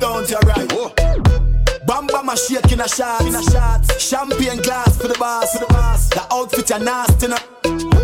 [0.00, 0.68] don't you right.
[1.86, 4.00] Bam bam a shake in a shot, in a shot.
[4.00, 6.08] Champagne glass for the boss, for the boss.
[6.08, 7.36] The outfit are nasty, no.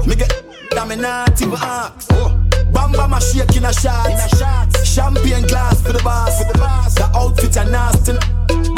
[0.07, 2.48] Me get that me not even ask.
[2.73, 4.85] Bam bam a shake in a shot, a.
[4.85, 8.13] Champagne glass for the boss, for the outfit are nasty.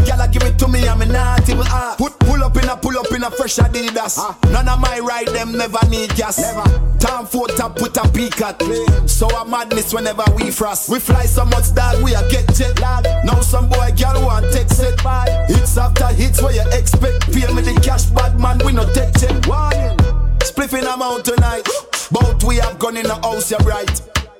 [0.04, 1.98] Gyal give it to me, I'm not even ask.
[1.98, 4.18] Put pull up in a pull up in a fresh Adidas.
[4.18, 4.36] Ah.
[4.50, 6.38] None of my ride them never need gas.
[6.38, 6.98] Never.
[6.98, 8.60] Time for top put a peak at.
[9.08, 10.88] So a madness whenever we frost.
[10.88, 13.04] We fly so much that we a get jet lag.
[13.24, 15.28] Now some boy girl want take set by.
[15.48, 17.32] Hits after hits where you expect.
[17.32, 19.46] Pay me the cash, bad man we no take check.
[19.46, 20.19] Warning.
[20.60, 21.66] Spliffing amount tonight.
[22.10, 23.88] Both we have gone in the house, you're right.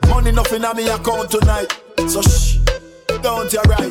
[0.06, 1.72] Money nothing on me account tonight.
[2.08, 2.58] So shh,
[3.22, 3.90] don't you right.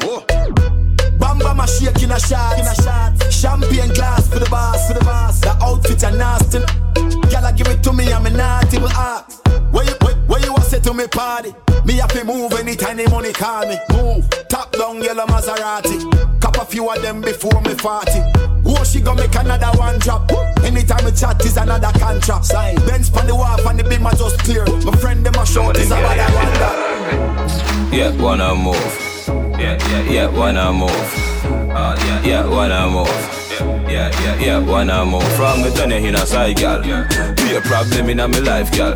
[1.17, 3.33] Bam bam a shake in a shot, in a shot.
[3.33, 5.39] Champagne glass for the boss, for the boss.
[5.39, 6.59] The outfit are nasty.
[7.33, 9.43] Gyal give it to me, I'm not even ask.
[9.71, 11.55] Where you, where, where you a say to me party?
[11.83, 13.75] Me have to move anytime the money call me.
[13.93, 16.39] Move, top down yellow Maserati.
[16.39, 18.21] Cop a few of them before me party.
[18.71, 20.31] Oh, she gonna make another one drop.
[20.63, 22.45] Anytime we chat is another contract.
[22.45, 22.75] Sign.
[22.85, 24.65] Benz pan the wharf and the beam are just clear.
[24.85, 27.89] My friend them a short is about one that.
[27.91, 28.75] Yeah, wanna move.
[29.57, 30.91] Yeah, yeah, yeah, wanna move.
[31.71, 33.07] Uh, yeah, yeah, wanna move.
[33.89, 35.23] Yeah, yeah, yeah, wanna move.
[35.33, 36.83] From me turn in a side, gal.
[36.83, 38.95] Be a problem in me life, gal.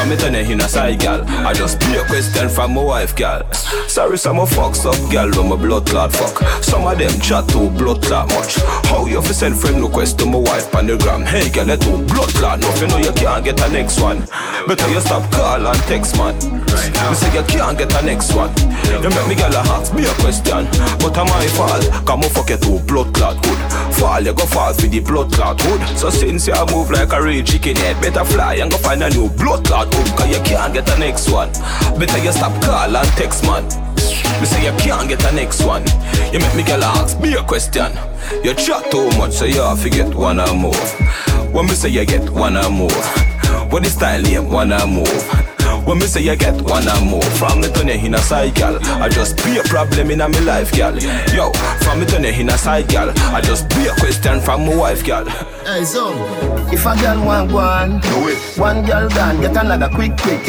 [0.00, 1.22] From me turn eh, in a side, gal.
[1.46, 3.52] I just be a question from my wife, gal.
[3.88, 6.38] Sorry, some of fucks up, gal, when my blood clot fuck.
[6.62, 8.56] Some of them chat too blood clot much.
[8.88, 11.22] How you fi send friend request to my wife on the gram?
[11.22, 12.60] Hey, gal, let too blood clot.
[12.60, 14.20] No, you know you can't get a next one.
[14.66, 16.34] Better you stop call and text, man.
[16.70, 17.10] Right.
[17.10, 18.52] Me say you can't get a next one.
[18.88, 20.64] You make me gal a ask me a question,
[21.00, 22.06] but I'm my fault?
[22.06, 23.58] Come on, fuck it too blood clot good.
[23.94, 25.98] Fall, you go fall for the blood clot hood.
[25.98, 29.10] So since you move like a real chicken head, better fly and go find a
[29.10, 31.50] new blood clot Cause you can't get the next one.
[31.98, 33.64] Better you stop call and text man.
[34.40, 35.84] Me say you can't get the next one.
[36.32, 37.92] You make me girl ask me a question.
[38.44, 40.74] You chat too much, so you have to get one or more.
[41.52, 42.90] When me say you get one or more.
[43.70, 45.06] When the style name one or more.
[45.84, 48.54] When me say you get one or more From me turn you in a side,
[48.54, 50.96] gal I just be a problem in me life, gal
[51.32, 54.66] Yo, from me turn you in a side, gal I just be a question from
[54.66, 55.24] my wife, gal
[55.70, 56.10] Hey, so
[56.72, 60.42] If a girl want one Do it One girl gone, get another quick, quick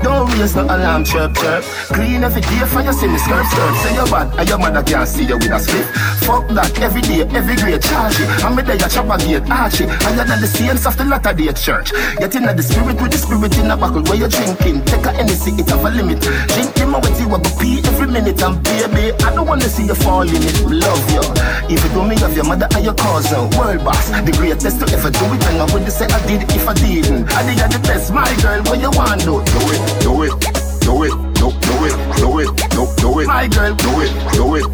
[0.00, 3.74] Don't raise no alarm, chirp, chirp Clean every day for you see me skirt, skirt
[3.82, 5.86] Say you're bad, and your mother can't see you with a slip
[6.22, 9.80] Fuck that, every day, every grade, charge it me there, you chop a gate, arch
[9.80, 13.10] it And you're the saints of the latter day church Get in the spirit with
[13.10, 14.84] the spirit in a buckle Where you drinking.
[14.84, 16.20] Take a Hennessy, it have a limit.
[16.20, 18.42] Drink him with you, go pee every minute.
[18.42, 20.60] And baby, I don't wanna see you fall in it.
[20.64, 21.24] Love you.
[21.68, 24.80] If you do me of your mother and your cousin, uh, world boss, the greatest
[24.80, 25.44] to ever do it.
[25.48, 27.32] And I would say I did if I didn't.
[27.32, 28.62] I you're the best, my girl.
[28.64, 29.40] What you want do?
[29.50, 30.32] Do it, do it,
[30.80, 33.74] do it, do, do it, do it, do, do it, my girl.
[33.74, 34.66] Do it, do it,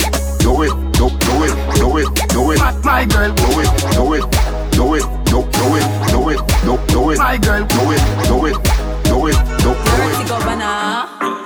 [0.42, 3.32] do it, do, do it, do it, do it, my girl.
[3.34, 4.24] Do it, do it,
[4.72, 7.66] do it, do, do it, do it, do, do it, my girl.
[7.66, 8.56] Do it, do it,
[9.04, 11.45] do it, do, do it.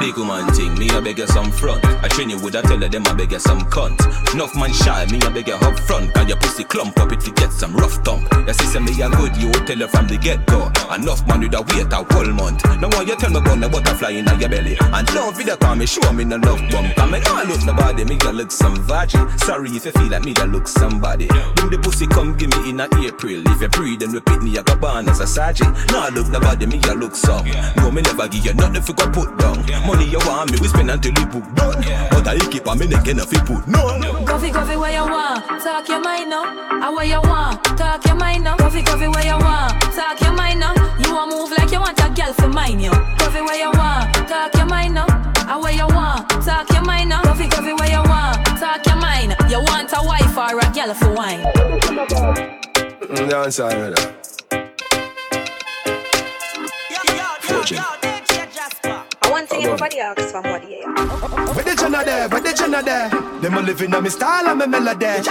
[0.00, 1.84] Big woman thing, me I beg you some front.
[1.84, 3.98] I train you with I tell them I beg you some cunt.
[4.32, 6.14] Enough man shy, me I beg you up front.
[6.14, 8.26] Cause your pussy clump up if you get some rough tongue.
[8.46, 10.70] Your sister me a good, you tell her from the get go.
[10.94, 12.64] Enough man with a wait a whole month.
[12.80, 14.78] Now why you tell me about the butterfly in your belly?
[14.80, 16.94] And love video call me, show me no love bump.
[16.94, 19.26] Cause me all look nobody, me a look some virgin.
[19.38, 21.26] Sorry if you feel like me that look somebody.
[21.58, 23.42] When the pussy come give me in a April.
[23.50, 25.74] If you pre, then repeat me, I got born as a sergeant.
[25.90, 27.46] Now I look nobody, me a look some.
[27.76, 29.58] No, me never give you nothing you go put down.
[29.88, 31.80] Money you want me, we spend until you book done.
[32.12, 34.02] But I keep a minute, can if you put none.
[34.26, 35.42] Coffee, coffee, where you want?
[35.64, 36.44] Talk your mind now.
[36.44, 37.64] I where you want?
[37.78, 38.56] Talk your mind now.
[38.58, 39.80] Coffee, coffee, where you want?
[39.96, 40.74] Talk your mind now.
[41.00, 42.90] You want move like you want a girl for mine, yo.
[43.16, 44.12] Coffee, where you want?
[44.28, 45.06] Talk your mind now.
[45.48, 46.28] I where you want?
[46.44, 47.22] Talk your mind now.
[47.22, 48.44] Coffee, coffee, where you want?
[48.60, 49.34] Talk your mind.
[49.48, 51.40] You want a wife or a girl for wine?
[53.08, 54.02] Mm, Dance already.
[57.48, 57.78] Virgin.
[57.78, 57.97] I want
[59.48, 60.84] to everybody asks for more, yeah.
[61.54, 63.08] Where the Jenna there, where the Jenna there?
[63.40, 65.22] Them a living on me style and me melody.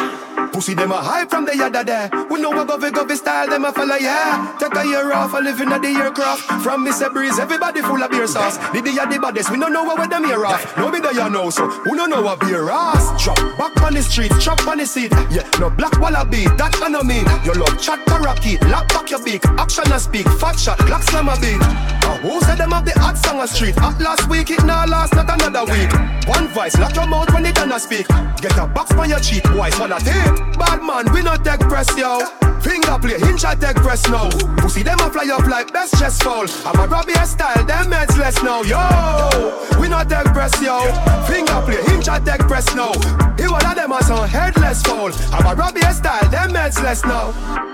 [0.51, 2.09] Pussy them a hype from the yada there.
[2.29, 4.55] We know a govy govy style, them a follow yeah.
[4.59, 6.41] Take a year off, a living at the aircraft.
[6.63, 7.11] From Mr.
[7.11, 8.57] Breeze, everybody full of beer sauce.
[8.71, 10.77] Did The the baddest, we don't know where them here off.
[10.77, 13.23] No be there you know, so who don't know what beer ass.
[13.23, 15.11] Drop back on the street, chop on the seat.
[15.29, 17.25] Yeah, no black wallaby, that I know mean.
[17.43, 19.45] Your love chat karaoke, lock back your beak.
[19.57, 21.96] Action and speak, fat shot, black slam a beat.
[22.21, 23.75] Who said them have the hot song a street?
[23.77, 25.91] Hot last week, it now last not another week.
[26.27, 28.07] One voice, lock your mouth when it done speak.
[28.41, 30.35] Get a box on your cheek, boy, swallow tape.
[30.57, 32.25] Bad man, we not take press, yo.
[32.61, 34.29] Finger play, hinge I take press now.
[34.57, 36.45] Pussy them a fly up like best chest fall.
[36.65, 39.79] I'm a Robbie style, them heads less now, yo.
[39.79, 40.79] We not take press, yo.
[41.27, 42.91] Finger play, hinge I take press now.
[43.37, 45.11] He one of them a some headless fall.
[45.31, 47.66] I'm a Robbie style, them heads less now.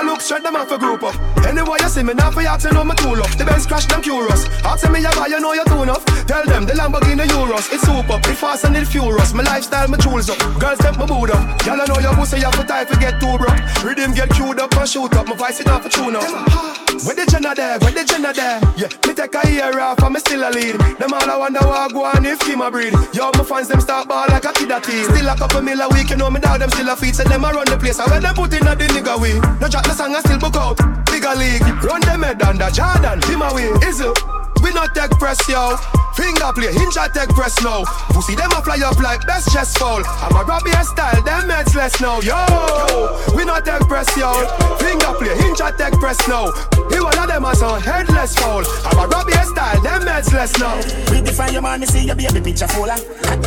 [0.00, 1.14] I look straight them off a group up.
[1.44, 3.28] Anyway, you see me now for you know my tool up.
[3.36, 4.48] The Benz crash them curious.
[4.64, 6.02] Ask me you buy, you know you too enough.
[6.24, 7.68] Tell them the Lamborghini Urus.
[7.70, 9.34] It's super, it fast and it furious.
[9.34, 10.40] My lifestyle, my tools up.
[10.58, 11.44] Girls step my boot up.
[11.66, 13.60] Y'all know your pussy, you for time to get too broke.
[13.84, 15.28] Rhythm get queued up and shoot up.
[15.28, 16.80] My voice it off a tune up.
[17.04, 17.78] Where the Jenna there?
[17.80, 18.60] Where the Jenna there?
[18.76, 20.76] Yeah, me take a year off and me still a lead.
[20.96, 22.92] Them all I wonder what go on if him a breed.
[23.12, 25.04] Yo, my fans them start ball like a kid a teen.
[25.04, 27.16] Still a couple mil a week, you know me dog them still a feed.
[27.16, 27.98] So them a run the place.
[28.00, 29.36] I where them put in a the nigga way.
[29.60, 31.09] No the song and still book out.
[31.30, 33.20] Bigger league, run them head under Jordan.
[33.22, 34.18] Him away, is it?
[34.62, 35.76] We not take press, yo.
[36.14, 37.84] Finger play, hinge I take press now.
[38.10, 40.02] Pussy them a fly up like best chest fall.
[40.04, 42.36] I'm a Robbie style, them heads less now, yo.
[43.34, 44.32] We not take press, yo.
[44.78, 46.50] Finger play, hinge I take press now.
[46.90, 48.64] He one of them a headless fall.
[48.84, 50.76] I'm a Robbie style, them heads less now.
[51.10, 52.96] We define your man, me see your baby picture fuller.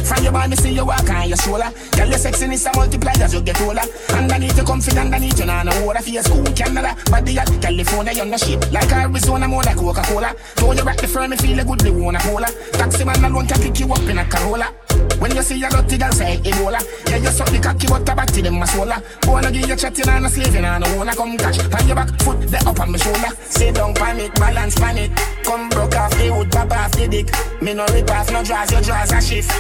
[0.04, 1.70] From your man, me see you walk on your shoulder.
[1.96, 3.84] Girl, your sexiness a multiply as you get older.
[4.10, 6.02] Underneath you comfy, underneath you nah no water.
[6.02, 8.72] Face cool, Canada, body at California, you're no shit.
[8.72, 10.36] Like Arizona, more like Coca-Cola.
[10.56, 12.46] Throw you back the firm, me feel a good, they wanna cola.
[12.74, 14.70] Taxi man alone can pick you up in a Corolla.
[15.18, 18.16] When you see a dirty girl say Ebola Yeah, you suck the cocky but a
[18.16, 21.38] body them a swola Wanna give you chatting and a slaving and I wanna come
[21.38, 25.12] catch On your back, foot the up on my shoulder Sit down panic, balance panic
[25.44, 28.72] Come broke off the wood, pop off the dick Me no rip off, no draws,
[28.72, 29.52] your draws a shift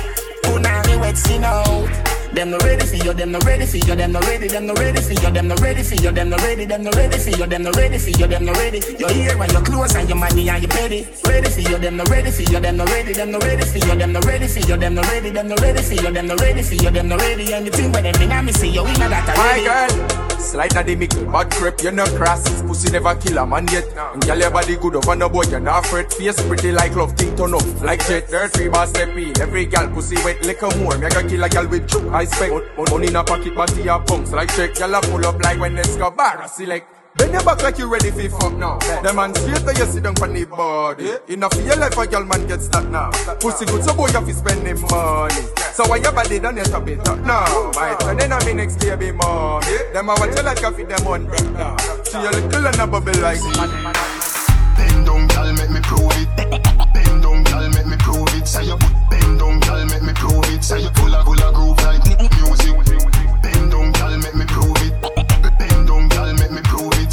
[0.88, 4.12] me wet skin out them no ready for you, them no ready for you, them
[4.12, 6.66] no ready, them no ready for you, them no ready for you, them no ready,
[6.66, 8.82] them no ready for you, them no ready for you, them no ready.
[8.98, 11.08] You're here when you're close and your money and you petty.
[11.28, 13.78] Ready for you, them no ready for you, them no ready, them no ready for
[13.78, 16.28] you, them no ready for you, them no ready, them no ready for you, them
[16.28, 17.54] no ready for you, them no ready.
[17.54, 19.68] Anything when them in me see you, we that already.
[19.68, 22.62] My girl, slide at the mickle, bad crep, you no cross.
[22.62, 23.86] Pussy never kill a man yet.
[24.14, 26.12] And girl, your body good over no boy, you're not afraid.
[26.14, 28.30] Face pretty like love, thing turn up like jet.
[28.30, 29.40] Dirt free bar step in.
[29.42, 30.98] Every gal pussy wet, lick a more.
[30.98, 32.52] Me I kill a gal with juke, I spec.
[32.90, 34.78] Money in a pocket, body a pumps like check.
[34.80, 36.93] Y'all pull up like when Escobar select.
[37.18, 38.80] Bend your back like you ready for fuck now.
[39.04, 41.14] The man straight where you sit down for the body.
[41.28, 43.12] In a feel life a girl man get stuck now.
[43.40, 45.46] Pussy good so boy you fi spend him money.
[45.74, 47.72] So why your body done your top it up now?
[47.76, 49.68] My friend then I me next baby mommy.
[49.94, 51.78] Them a watch you like a fit them on now.
[52.04, 53.42] See you little and a bubble like
[54.74, 56.30] Bend down, girl, make me prove it.
[56.98, 58.48] Bend down, girl, make me prove it.
[58.48, 60.64] Say you put bend down, girl, make me prove it.
[60.64, 62.74] Say you pull a pull a groove like music.
[63.46, 64.46] Bend down, girl, make me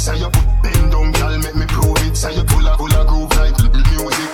[0.01, 2.17] Say you put bend down, girl, make me prove it.
[2.17, 4.29] Say you pull a pull a groove like music.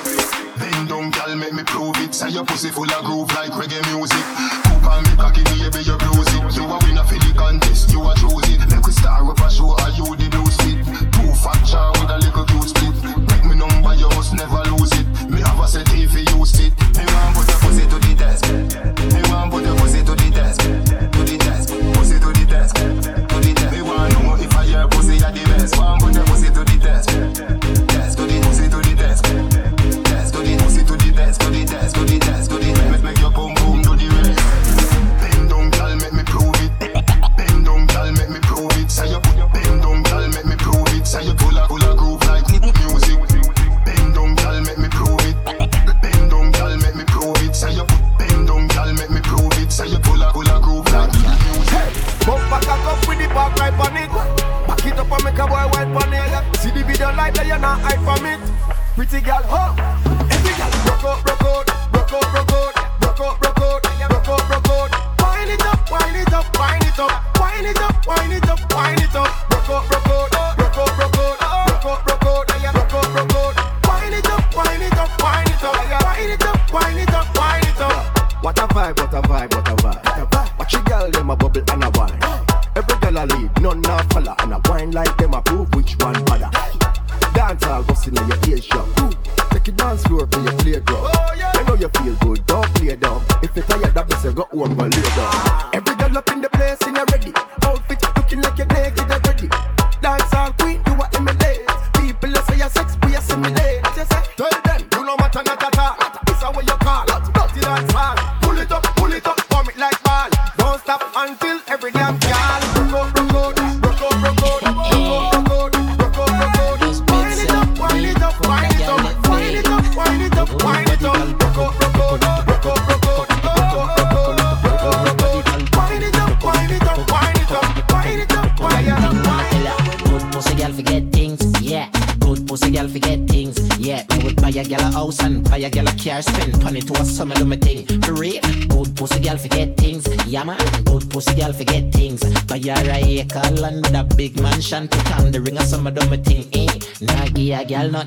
[0.55, 2.15] Bend down, girl, make me prove it.
[2.15, 4.23] Say your pussy full of groove like reggae music.
[4.63, 6.55] Coop on me cocky, baby, you bruise it.
[6.55, 8.63] You a winner for the contest, you a choose it.
[8.71, 10.87] Make we star up a show, are you the blue spit?
[11.11, 12.95] Two fat chow with a little cute split.
[13.27, 14.96] Make me number, you must never lose it.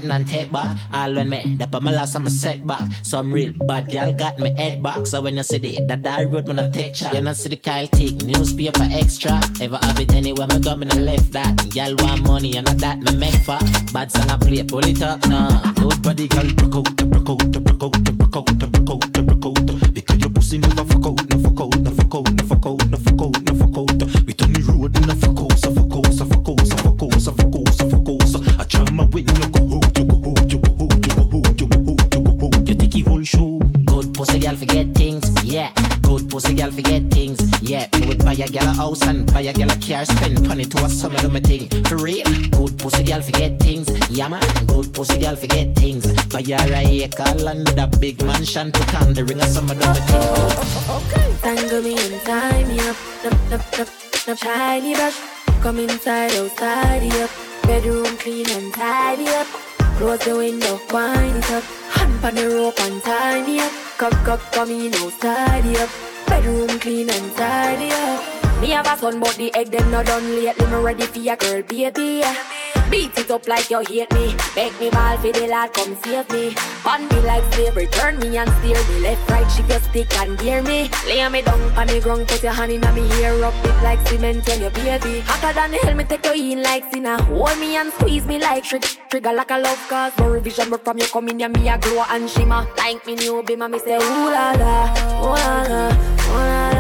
[0.05, 0.77] Nothing and take back.
[0.93, 2.83] All when me, that on my last I'm a setback.
[3.03, 5.07] Some real bad girl got me head back.
[5.07, 7.49] So when you see the that dark road when I take shot, you know see
[7.49, 9.41] the Kyle take newspaper extra.
[9.61, 11.57] Ever have it anywhere me go me no left that.
[11.71, 13.59] Girl want money and not that me make for.
[13.93, 15.73] Bad song I play, pull it up now.
[15.75, 19.95] Good body girl, broke out, broke out, broke out, broke out, broke out, broke out.
[19.95, 21.30] Because your pussy never fuck out,
[36.61, 37.89] girl forget things, yeah.
[37.99, 40.65] Me would buy a girl a house and buy a girl a car, spend money
[40.65, 41.69] to a summer do me thing.
[41.85, 44.43] For real, good pussy girl forget things, yeah man.
[44.67, 46.05] Good pussy girl forget things.
[46.29, 49.75] Buy her a acre land with a big mansion, put on the ring a summer
[49.75, 51.41] do me thing.
[51.41, 52.97] Tangle me and tie me up.
[53.25, 53.89] Nup, nup, nup,
[54.27, 55.19] nup, shiny brush.
[55.63, 57.31] Come inside, oh, outside, up.
[57.63, 59.47] Bedroom clean and tidy up.
[59.97, 61.65] Close the window, wind it up.
[61.97, 63.73] Hand on the rope and tie me up.
[63.97, 65.89] Cock, cock, come in, no tidy up.
[66.31, 67.91] Bedroom clean and tidy.
[68.61, 70.67] Me have a son, but the egg them not done lately.
[70.67, 72.23] Me ready for your girl, baby.
[72.91, 74.35] Beat it up like you hate me.
[74.57, 76.55] Make me ball for the lad, come save me.
[76.83, 79.01] Bond me like slavery, turn me and steer me.
[79.01, 80.91] Left, right, shift your stick and gear me.
[81.07, 84.05] Lay me down on the ground, put your hand in me hair, rub it like
[84.09, 85.21] cement when you baby.
[85.21, 87.23] Hotter than hell, me take you in like sinner.
[87.23, 88.83] Hold me and squeeze me like trick.
[89.09, 92.05] Trigger like a love cause no revision, but from you coming here, me a glow
[92.11, 92.67] and shimmer.
[92.77, 94.91] Like me new be me say ooh la la,
[95.23, 95.89] ooh la la,
[96.27, 96.80] ooh la la,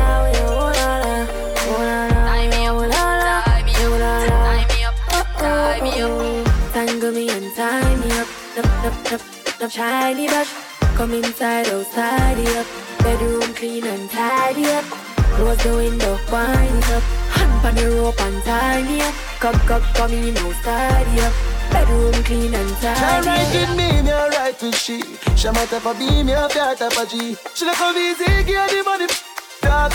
[8.83, 9.23] nup, nup,
[9.61, 10.53] nup, shiny brush.
[10.97, 12.67] Come inside, oh, tidy up.
[13.03, 14.85] Bedroom clean and tidy up.
[15.37, 17.03] Close the window, wind up.
[17.37, 19.15] Hand on the rope and tie me up.
[19.41, 21.35] Come, come, come in, oh, tidy up.
[21.73, 25.03] Bedroom clean and She tidy right with me, me alright with she.
[25.37, 27.37] She my type of B, me a fair type of G.
[27.55, 29.30] She look come easy, give the money.
[29.61, 29.93] Talk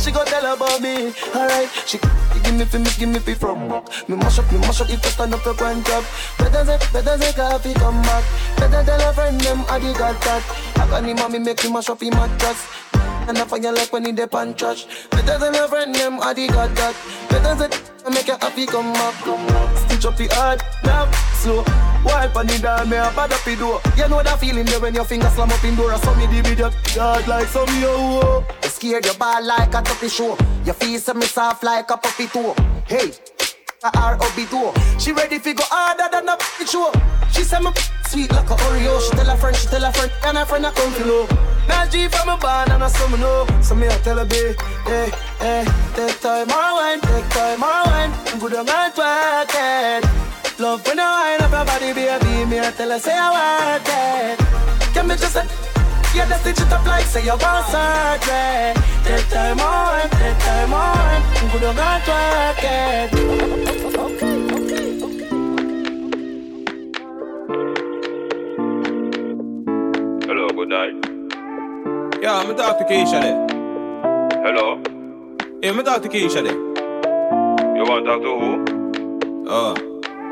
[0.00, 1.12] she go tell about me.
[1.34, 1.98] Alright, she
[2.42, 4.08] give me fi me, give me fi from back.
[4.08, 6.04] Me mash up, me mash up if you stand up for one job.
[6.38, 8.24] Better say, better say coffee come back.
[8.56, 10.42] Better tell a friend them I the got that.
[10.76, 12.66] I got the mommy make me mash up in mattress.
[13.28, 14.86] And I fire like when he dip and trash.
[15.10, 16.96] Better than a friend them I the got that.
[17.28, 19.14] Better say I make you happy come back.
[19.76, 21.64] Stitch up the hard, now slow.
[22.04, 23.80] Wipe on the down, me a bad up the door.
[23.96, 25.92] You know that feeling there when your finger slam up in door.
[25.92, 27.92] I saw me the video, God like some yo.
[27.92, 28.69] Oh, oh.
[28.80, 30.38] Scared your ball like a tuppy show.
[30.64, 32.54] Your face me soft like a puppy toe.
[32.86, 33.12] Hey.
[33.84, 34.46] A R.O.B.
[34.46, 34.72] door.
[34.98, 36.90] She ready fi go harder than a bitch show.
[37.30, 37.72] She say me
[38.08, 38.98] sweet like a Oreo.
[39.02, 41.28] She tell her friend, she tell her friend, and her friend a come to know.
[41.68, 43.46] Now G from a barn and I some know.
[43.60, 44.56] So me I tell her be,
[44.88, 45.10] hey,
[45.40, 48.12] hey, take time or wine, take time or wine.
[48.40, 50.58] Good on my work it.
[50.58, 52.48] Love when I wine up your body, baby.
[52.48, 54.94] Me I tell her say I work it.
[54.94, 55.69] Can me just say.
[56.12, 60.74] Yeah, that's stitch it up like say you want surgery Take time on, take time
[60.74, 63.10] on I'm good on that work it
[70.26, 70.94] Hello, good night.
[72.22, 73.46] Yeah, I'm talk to Keisha there.
[74.44, 74.82] Hello?
[75.62, 76.58] Yeah, I'm talk to Keisha there.
[77.76, 79.48] You want to talk to who?
[79.48, 79.89] Oh.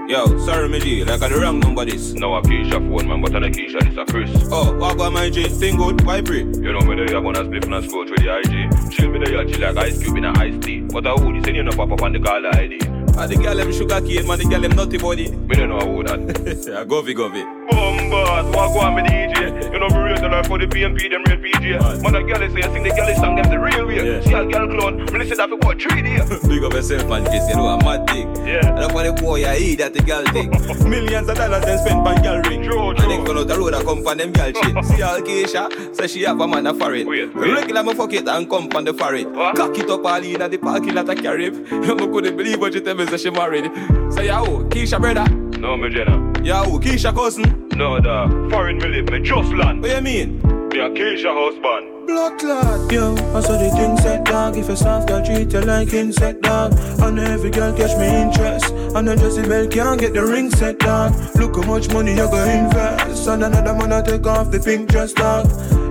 [0.09, 2.15] Yo, sorry, me G, like I the wrong number this.
[2.15, 4.31] No, a Keisha phone, man, but a Keisha, this a Chris.
[4.51, 5.47] Oh, what about my G?
[5.49, 6.39] Thing good, why pray?
[6.39, 8.91] You know me there, you're gonna split and scroll through the IG.
[8.91, 10.81] Chill me there, you chill like ice cube in a iced tea.
[10.81, 12.79] But I who, this ain't you no pop up on the caller ID.
[13.19, 15.31] Ah, the girl them sugar cane, man, the girl them nutty body.
[15.31, 16.21] Me don't know who that.
[16.65, 17.45] yeah, govy, govy.
[17.69, 19.71] Bombard, walk on me DJ.
[19.71, 21.23] You know me real the life for the PNP, them
[21.69, 22.03] PJ.
[22.03, 23.97] Man, a girl say I sing the girl song, them the real way.
[23.97, 24.21] Yeah.
[24.21, 26.29] See a girl clown, me listen that for what three days.
[26.49, 28.35] Big up yourself, man, Chris, you know a mad thing.
[28.47, 28.69] Yeah.
[28.69, 30.51] And that's why the boy I eat that the girl thing.
[30.91, 32.63] Millions of dollars they spend on girl ring.
[32.63, 34.85] True, And then go out the road I come from them girl shit.
[34.85, 37.09] See all Keisha, say she have a man a foreign.
[37.09, 39.35] Regular me fuck it and come from the foreign.
[39.35, 41.67] Cock it up all in at the parking lot of Carib.
[41.71, 43.71] I couldn't believe what she tell me say she married.
[44.13, 45.29] Say, yo, Keisha brother.
[45.59, 46.17] No, me Jenna.
[46.43, 47.69] Yo, Keisha cousin.
[47.77, 49.83] No, the foreign me live, me just land.
[49.83, 50.48] What you mean?
[50.71, 52.07] Me a Keisha husband.
[52.07, 54.57] Blood clot, yo, I saw the thing set dog.
[54.57, 58.73] If a soft girl treat you like insect dog, and every girl catch me interest,
[58.95, 61.13] and then Jezebel can't get the ring set dog.
[61.37, 64.91] Look how much money you go invest, and another man I take off the pink
[64.91, 65.47] dress dog.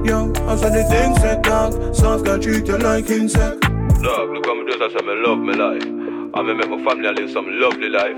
[0.06, 1.96] Yo, I saw the thing set dog.
[1.96, 3.62] Soft girl treat you like insect.
[3.62, 5.97] Dog, look how me just I say me love me life.
[6.34, 8.18] And me make my family live some lovely life.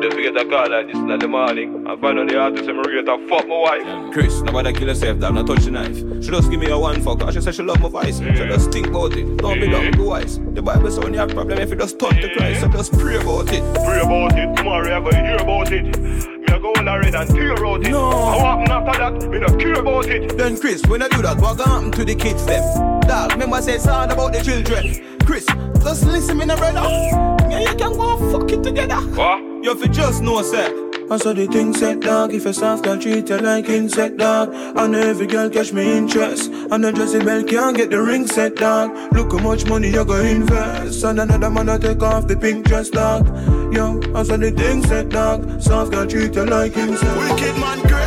[0.00, 1.86] Don't forget a call like this in the morning.
[1.86, 4.12] And find out the artist and rate and fuck my wife.
[4.12, 5.96] Chris, nobody kill herself, dog, not touch the knife.
[6.22, 8.18] She just give me a one fuck, and she say she love my voice.
[8.18, 10.38] She just think about it, don't be dumb, wise.
[10.38, 12.92] The Bible say when you have problem, if you just turn to Christ, so just
[12.92, 13.62] pray about it.
[13.74, 16.37] Pray about it, tomorrow I go hear about it.
[16.48, 17.90] Me go all red and tear out it.
[17.90, 18.10] No.
[18.10, 19.30] How happen after that?
[19.30, 20.36] Me no care about it.
[20.36, 22.62] Then Chris, when I do that, what gonna happen to the kids them?
[23.02, 25.18] Dog, remember say all about the children.
[25.24, 25.46] Chris,
[25.82, 26.80] just listen me, brother.
[27.50, 28.96] Yeah, you can go fuck it together.
[28.96, 29.42] What?
[29.62, 30.87] You fi just know, sir.
[31.10, 34.52] I saw the thing set dog, if a soft girl treat you like insect dog.
[34.52, 36.50] And every girl catch me interest.
[36.70, 38.94] And the Jezebel can't get the ring set dog.
[39.14, 41.02] Look how much money you go invest.
[41.04, 43.26] And another man I take off the pink dress dog.
[43.74, 45.62] Yo, I saw the thing set dog.
[45.62, 47.16] Soft girl treat you like insect.
[47.16, 47.97] Wicked man Chris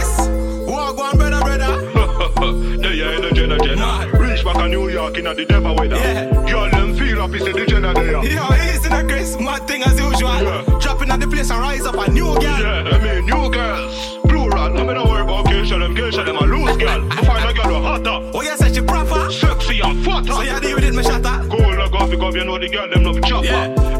[4.71, 5.97] New York in the devil weather.
[5.97, 6.31] Yeah.
[6.49, 8.23] Girl, them feel up, see the Jenna there.
[8.23, 10.79] Yo, it's in a Chris, mad thing as usual Yeah.
[10.79, 14.17] Dropping at the place and rise up a new girl Yeah, I mean new girls,
[14.23, 14.57] plural.
[14.57, 17.05] I mean no worry about Keisha, them Keisha, them a loose girl.
[17.11, 19.29] I find a girl who hotter, Oh, yeah, say she proper?
[19.29, 20.31] sexy and fatter.
[20.31, 21.47] Oh, so you deal with it, me shatter?
[21.49, 23.45] Cool like coffee cup, you know the girl them love chopper.
[23.45, 23.90] Yeah.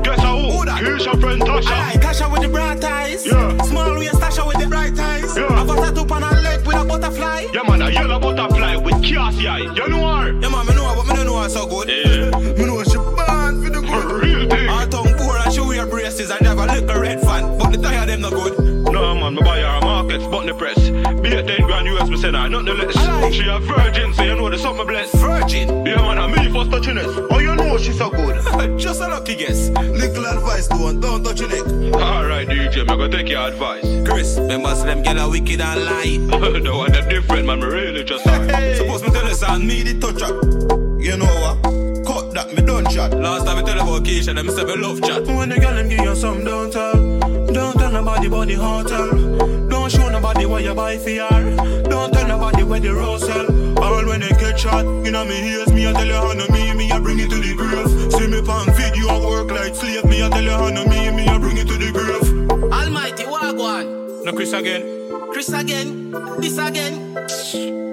[0.62, 0.92] Who?
[0.92, 1.20] Who that?
[1.20, 1.72] Friend Tasha.
[1.72, 3.26] Aye, Tasha with the bright eyes.
[3.26, 3.58] Yeah.
[3.64, 5.36] Small waist Tasha with the bright eyes.
[5.36, 5.48] Yeah.
[5.48, 7.48] I got a tattoo on her leg with a butterfly.
[7.54, 9.60] Yeah, man, a yellow butterfly with Cassie eye.
[9.60, 10.32] You know her?
[10.34, 11.90] Yeah, man, me know her, but me don't know her so good.
[11.90, 12.38] Yeah.
[12.62, 14.24] Me know she born for the good.
[14.24, 14.68] Real thing.
[14.68, 18.06] Her tongue poor and she wear braces and have a red fan, but the tire
[18.06, 18.61] them no good.
[19.02, 20.78] No, man, me buy her a market, spot the press.
[21.22, 23.34] Be at 10 grand US, me send her, nothing less.
[23.34, 25.16] She a virgin, so you know there's something blessed.
[25.16, 25.88] Virgin?
[25.88, 27.00] Yeah, man, and me first touching.
[27.00, 28.38] Oh, you know she so good.
[28.80, 29.70] Just a lucky guess.
[29.70, 31.96] Little advice to one, don't touch your neck.
[31.96, 33.82] Alright, DJ, me go take your advice.
[34.08, 36.60] Chris, remember say them get a wicked and lie.
[36.60, 38.76] no one them different, man, me really just sorry.
[38.76, 40.36] Suppose me tell you son, me the touch up.
[41.02, 42.06] You know what?
[42.06, 43.18] Cut that, me don't chat.
[43.18, 45.26] Last time I tell about Keisha, them me love chat.
[45.26, 47.11] When the girl them give you some, don't tell.
[47.92, 49.68] Tell nobody about the hotel.
[49.68, 51.84] Don't show nobody what you buy for her.
[51.84, 53.84] Don't tell nobody where the rose sell.
[53.84, 56.48] All when they get shot, you know me hears me, I tell you how no
[56.48, 58.14] me, me I bring it to the grave.
[58.14, 61.28] See me pan video, work like slave, me I tell you how no me, me
[61.28, 62.72] I bring it to the grave.
[62.72, 64.01] Almighty Wagwan.
[64.24, 64.84] No Chris again.
[65.32, 66.12] Chris again.
[66.40, 67.16] This again.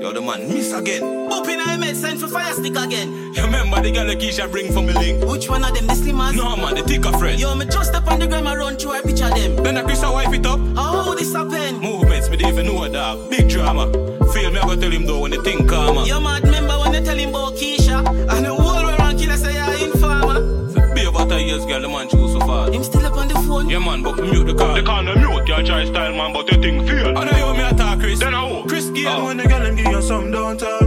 [0.00, 1.02] Yo, the man miss again.
[1.32, 3.32] Open I met send for fire stick again.
[3.34, 5.24] You remember the girl that Keisha bring for me link?
[5.24, 6.36] Which one of them, the slimmers?
[6.36, 7.40] No, man, the thicker friend.
[7.40, 9.56] Yo, me just step on the gram and run through a picture them.
[9.56, 10.60] Then a Chris a wife it up.
[10.76, 11.80] How this happen?
[11.80, 13.30] Movements, me even know a dog.
[13.30, 13.90] Big drama.
[14.32, 16.02] Feel me, I go tell him though when the thing calmer.
[16.04, 18.06] Yo, mad remember when they tell him about Keisha?
[18.06, 20.68] And the whole world around killer say you're informer.
[20.72, 22.70] For be about a years, girl, the man choose so far.
[22.70, 23.07] Him still up on the
[23.48, 23.68] phone?
[23.68, 24.74] Yeah, man, but me mute the car.
[24.76, 27.18] The car no mute, you try style, man, but the thing feel.
[27.18, 28.20] I know you me attack, Chris.
[28.20, 28.68] Then I who?
[28.68, 29.42] Chris Gayle, when oh.
[29.42, 30.80] the girl them give you some, don't tell.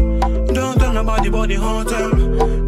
[0.54, 2.10] Don't tell nobody about the hotel.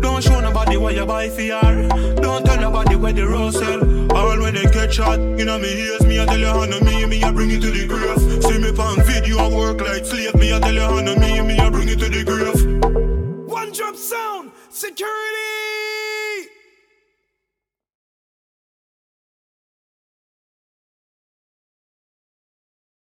[0.01, 1.87] Don't show nobody what you buy for her.
[2.15, 3.81] Don't tell nobody where the rose sell.
[4.17, 6.79] All when they get shot, you know me hears me, I tell you how no
[6.81, 8.43] me, me I bring it to the grave.
[8.43, 11.41] See me pan video, I work like slave, me I tell you how no me,
[11.41, 13.47] me I bring it to the grave.
[13.47, 16.02] One drop sound, security.